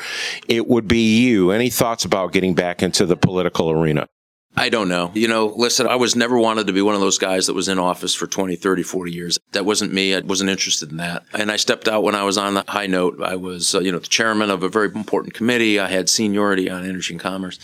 it 0.49 0.69
would 0.69 0.87
be 0.87 1.19
you. 1.19 1.51
Any 1.51 1.69
thoughts 1.69 2.05
about 2.05 2.33
getting 2.33 2.55
back 2.55 2.83
into 2.83 3.07
the 3.07 3.17
political 3.17 3.71
arena? 3.71 4.09
I 4.55 4.69
don't 4.69 4.89
know. 4.89 5.11
You 5.15 5.29
know, 5.29 5.47
listen, 5.57 5.87
I 5.87 5.97
was 5.97 6.15
never 6.15 6.39
wanted 6.39 6.67
to 6.67 6.75
be 6.75 6.83
one 6.83 6.95
of 6.95 7.01
those 7.01 7.17
guys 7.17 7.47
that 7.47 7.55
was 7.55 7.69
in 7.69 7.79
office 7.79 8.15
for 8.15 8.27
20, 8.27 8.55
30, 8.57 8.83
40 8.83 9.11
years. 9.13 9.39
That 9.53 9.65
wasn't 9.65 9.95
me. 9.95 10.15
I 10.15 10.21
wasn't 10.21 10.51
interested 10.51 10.91
in 10.91 10.99
that. 10.99 11.25
And 11.33 11.51
I 11.51 11.57
stepped 11.57 11.89
out 11.89 12.03
when 12.03 12.15
I 12.15 12.25
was 12.25 12.37
on 12.37 12.55
the 12.55 12.65
high 12.69 12.87
note. 12.87 13.23
I 13.23 13.37
was, 13.37 13.75
uh, 13.75 13.81
you 13.81 13.91
know, 13.91 13.99
the 13.99 14.09
chairman 14.09 14.51
of 14.51 14.63
a 14.63 14.69
very 14.69 14.89
important 14.89 15.33
committee. 15.33 15.81
I 15.81 15.89
had 15.89 16.11
seniority 16.11 16.69
on 16.69 16.85
energy 16.85 17.15
and 17.15 17.21
commerce. 17.21 17.59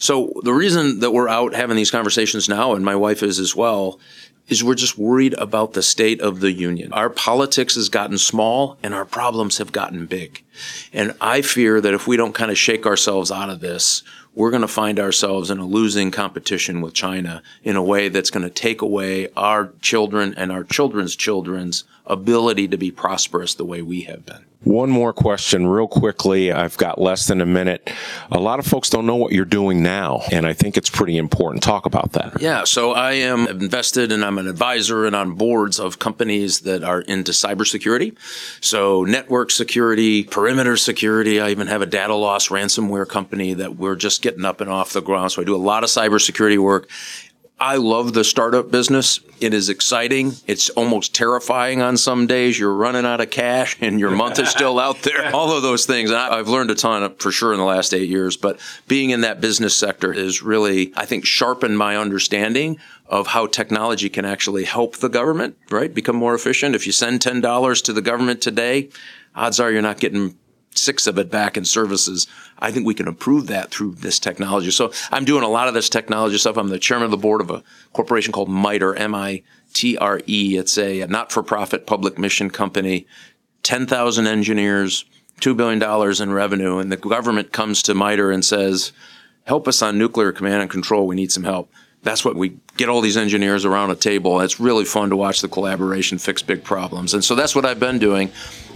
So 0.00 0.32
the 0.42 0.52
reason 0.52 0.98
that 0.98 1.12
we're 1.12 1.28
out 1.28 1.54
having 1.54 1.76
these 1.76 1.92
conversations 1.92 2.48
now, 2.48 2.74
and 2.74 2.84
my 2.84 2.96
wife 2.96 3.22
is 3.22 3.38
as 3.38 3.54
well, 3.54 4.00
is 4.48 4.64
we're 4.64 4.74
just 4.74 4.98
worried 4.98 5.34
about 5.34 5.72
the 5.72 5.82
state 5.82 6.20
of 6.20 6.40
the 6.40 6.52
union. 6.52 6.92
Our 6.92 7.08
politics 7.08 7.76
has 7.76 7.88
gotten 7.88 8.18
small 8.18 8.76
and 8.82 8.92
our 8.92 9.04
problems 9.04 9.58
have 9.58 9.72
gotten 9.72 10.06
big. 10.06 10.42
And 10.92 11.14
I 11.20 11.42
fear 11.42 11.80
that 11.80 11.94
if 11.94 12.06
we 12.06 12.16
don't 12.16 12.34
kind 12.34 12.50
of 12.50 12.58
shake 12.58 12.84
ourselves 12.84 13.30
out 13.30 13.50
of 13.50 13.60
this, 13.60 14.02
we're 14.34 14.50
going 14.50 14.62
to 14.62 14.68
find 14.68 14.98
ourselves 14.98 15.50
in 15.50 15.58
a 15.58 15.66
losing 15.66 16.10
competition 16.10 16.80
with 16.80 16.94
China 16.94 17.42
in 17.62 17.76
a 17.76 17.82
way 17.82 18.08
that's 18.08 18.30
going 18.30 18.44
to 18.44 18.50
take 18.50 18.80
away 18.80 19.28
our 19.36 19.72
children 19.80 20.34
and 20.36 20.50
our 20.50 20.64
children's 20.64 21.16
children's 21.16 21.84
ability 22.06 22.68
to 22.68 22.76
be 22.76 22.90
prosperous 22.90 23.54
the 23.54 23.64
way 23.64 23.82
we 23.82 24.02
have 24.02 24.24
been. 24.24 24.44
One 24.64 24.90
more 24.90 25.12
question, 25.12 25.66
real 25.66 25.88
quickly. 25.88 26.52
I've 26.52 26.76
got 26.76 27.00
less 27.00 27.26
than 27.26 27.40
a 27.40 27.46
minute. 27.46 27.90
A 28.30 28.38
lot 28.38 28.60
of 28.60 28.66
folks 28.66 28.88
don't 28.90 29.06
know 29.06 29.16
what 29.16 29.32
you're 29.32 29.44
doing 29.44 29.82
now, 29.82 30.22
and 30.30 30.46
I 30.46 30.52
think 30.52 30.76
it's 30.76 30.88
pretty 30.88 31.18
important. 31.18 31.64
Talk 31.64 31.84
about 31.84 32.12
that. 32.12 32.40
Yeah, 32.40 32.62
so 32.64 32.92
I 32.92 33.14
am 33.14 33.48
invested 33.48 34.12
and 34.12 34.24
I'm 34.24 34.38
an 34.38 34.46
advisor 34.46 35.04
and 35.04 35.16
on 35.16 35.34
boards 35.34 35.80
of 35.80 35.98
companies 35.98 36.60
that 36.60 36.84
are 36.84 37.00
into 37.00 37.32
cybersecurity. 37.32 38.16
So, 38.60 39.04
network 39.04 39.50
security, 39.50 40.22
perimeter 40.22 40.76
security. 40.76 41.40
I 41.40 41.50
even 41.50 41.66
have 41.66 41.82
a 41.82 41.86
data 41.86 42.14
loss 42.14 42.48
ransomware 42.48 43.08
company 43.08 43.54
that 43.54 43.76
we're 43.76 43.96
just 43.96 44.22
getting 44.22 44.44
up 44.44 44.60
and 44.60 44.70
off 44.70 44.92
the 44.92 45.02
ground. 45.02 45.32
So, 45.32 45.42
I 45.42 45.44
do 45.44 45.56
a 45.56 45.58
lot 45.58 45.82
of 45.82 45.90
cybersecurity 45.90 46.58
work 46.58 46.88
I 47.62 47.76
love 47.76 48.12
the 48.12 48.24
startup 48.24 48.72
business. 48.72 49.20
It 49.40 49.54
is 49.54 49.68
exciting. 49.68 50.32
It's 50.48 50.68
almost 50.70 51.14
terrifying 51.14 51.80
on 51.80 51.96
some 51.96 52.26
days. 52.26 52.58
You're 52.58 52.74
running 52.74 53.06
out 53.06 53.20
of 53.20 53.30
cash 53.30 53.76
and 53.80 54.00
your 54.00 54.10
month 54.10 54.40
is 54.40 54.48
still 54.48 54.80
out 54.80 55.02
there. 55.02 55.30
All 55.32 55.56
of 55.56 55.62
those 55.62 55.86
things. 55.86 56.10
And 56.10 56.18
I've 56.18 56.48
learned 56.48 56.72
a 56.72 56.74
ton 56.74 57.14
for 57.18 57.30
sure 57.30 57.52
in 57.52 57.60
the 57.60 57.64
last 57.64 57.94
eight 57.94 58.08
years, 58.08 58.36
but 58.36 58.58
being 58.88 59.10
in 59.10 59.20
that 59.20 59.40
business 59.40 59.76
sector 59.76 60.12
is 60.12 60.42
really, 60.42 60.92
I 60.96 61.06
think, 61.06 61.24
sharpened 61.24 61.78
my 61.78 61.96
understanding 61.96 62.80
of 63.06 63.28
how 63.28 63.46
technology 63.46 64.08
can 64.08 64.24
actually 64.24 64.64
help 64.64 64.96
the 64.96 65.08
government, 65.08 65.56
right? 65.70 65.94
Become 65.94 66.16
more 66.16 66.34
efficient. 66.34 66.74
If 66.74 66.84
you 66.84 66.92
send 66.92 67.20
$10 67.20 67.84
to 67.84 67.92
the 67.92 68.02
government 68.02 68.42
today, 68.42 68.88
odds 69.36 69.60
are 69.60 69.70
you're 69.70 69.82
not 69.82 70.00
getting 70.00 70.36
six 70.74 71.06
of 71.06 71.18
it 71.18 71.30
back 71.30 71.56
in 71.56 71.64
services. 71.64 72.26
I 72.58 72.70
think 72.70 72.86
we 72.86 72.94
can 72.94 73.08
improve 73.08 73.46
that 73.48 73.70
through 73.70 73.96
this 73.96 74.18
technology. 74.18 74.70
So 74.70 74.92
I'm 75.10 75.24
doing 75.24 75.42
a 75.42 75.48
lot 75.48 75.68
of 75.68 75.74
this 75.74 75.88
technology 75.88 76.38
stuff. 76.38 76.56
I'm 76.56 76.68
the 76.68 76.78
chairman 76.78 77.06
of 77.06 77.10
the 77.10 77.16
board 77.16 77.40
of 77.40 77.50
a 77.50 77.62
corporation 77.92 78.32
called 78.32 78.48
MITRE, 78.48 78.94
M-I-T-R-E. 78.96 80.56
It's 80.56 80.78
a 80.78 81.06
not-for-profit 81.06 81.86
public 81.86 82.18
mission 82.18 82.50
company, 82.50 83.06
10,000 83.62 84.26
engineers, 84.26 85.04
$2 85.40 85.56
billion 85.56 86.22
in 86.22 86.32
revenue. 86.32 86.78
And 86.78 86.90
the 86.90 86.96
government 86.96 87.52
comes 87.52 87.82
to 87.82 87.94
MITRE 87.94 88.30
and 88.30 88.44
says, 88.44 88.92
help 89.44 89.68
us 89.68 89.82
on 89.82 89.98
nuclear 89.98 90.32
command 90.32 90.62
and 90.62 90.70
control. 90.70 91.06
We 91.06 91.16
need 91.16 91.32
some 91.32 91.44
help. 91.44 91.70
That's 92.04 92.24
what 92.24 92.34
we 92.34 92.56
get 92.76 92.88
all 92.88 93.00
these 93.00 93.16
engineers 93.16 93.64
around 93.64 93.90
a 93.90 93.94
table. 93.94 94.40
It's 94.40 94.58
really 94.58 94.84
fun 94.84 95.10
to 95.10 95.16
watch 95.16 95.40
the 95.40 95.48
collaboration 95.48 96.18
fix 96.18 96.42
big 96.42 96.64
problems. 96.64 97.14
And 97.14 97.22
so 97.22 97.34
that's 97.34 97.54
what 97.54 97.64
I've 97.64 97.78
been 97.78 97.98
doing. 97.98 98.32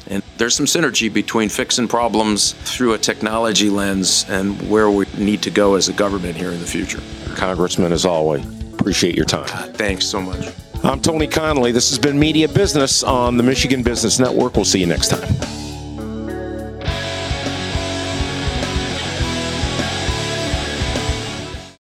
And 0.09 0.23
there's 0.37 0.55
some 0.55 0.67
synergy 0.67 1.13
between 1.13 1.49
fixing 1.49 1.89
problems 1.89 2.53
through 2.53 2.95
a 2.95 2.99
technology 2.99 3.71
lens 3.71 4.25
and 4.29 4.71
where 4.71 4.91
we 4.91 5.07
need 5.17 5.43
to 5.43 5.51
go 5.51 5.75
as 5.75 5.89
a 5.89 5.93
government 5.93 6.37
here 6.37 6.53
in 6.53 6.61
the 6.61 6.67
future. 6.67 7.01
Congressman, 7.35 7.93
as 7.93 8.05
always, 8.05 8.45
appreciate 8.75 9.17
your 9.17 9.25
time. 9.25 9.73
Thanks 9.73 10.07
so 10.07 10.21
much. 10.21 10.53
I'm 10.85 11.01
Tony 11.01 11.27
Conley. 11.27 11.73
This 11.73 11.91
has 11.91 11.99
been 11.99 12.19
Media 12.19 12.49
Business 12.49 13.03
on 13.03 13.37
the 13.37 13.43
Michigan 13.43 13.83
Business 13.83 14.19
Network. 14.19 14.55
We'll 14.55 14.65
see 14.65 14.81
you 14.81 14.87
next 14.87 15.09
time. 15.09 15.66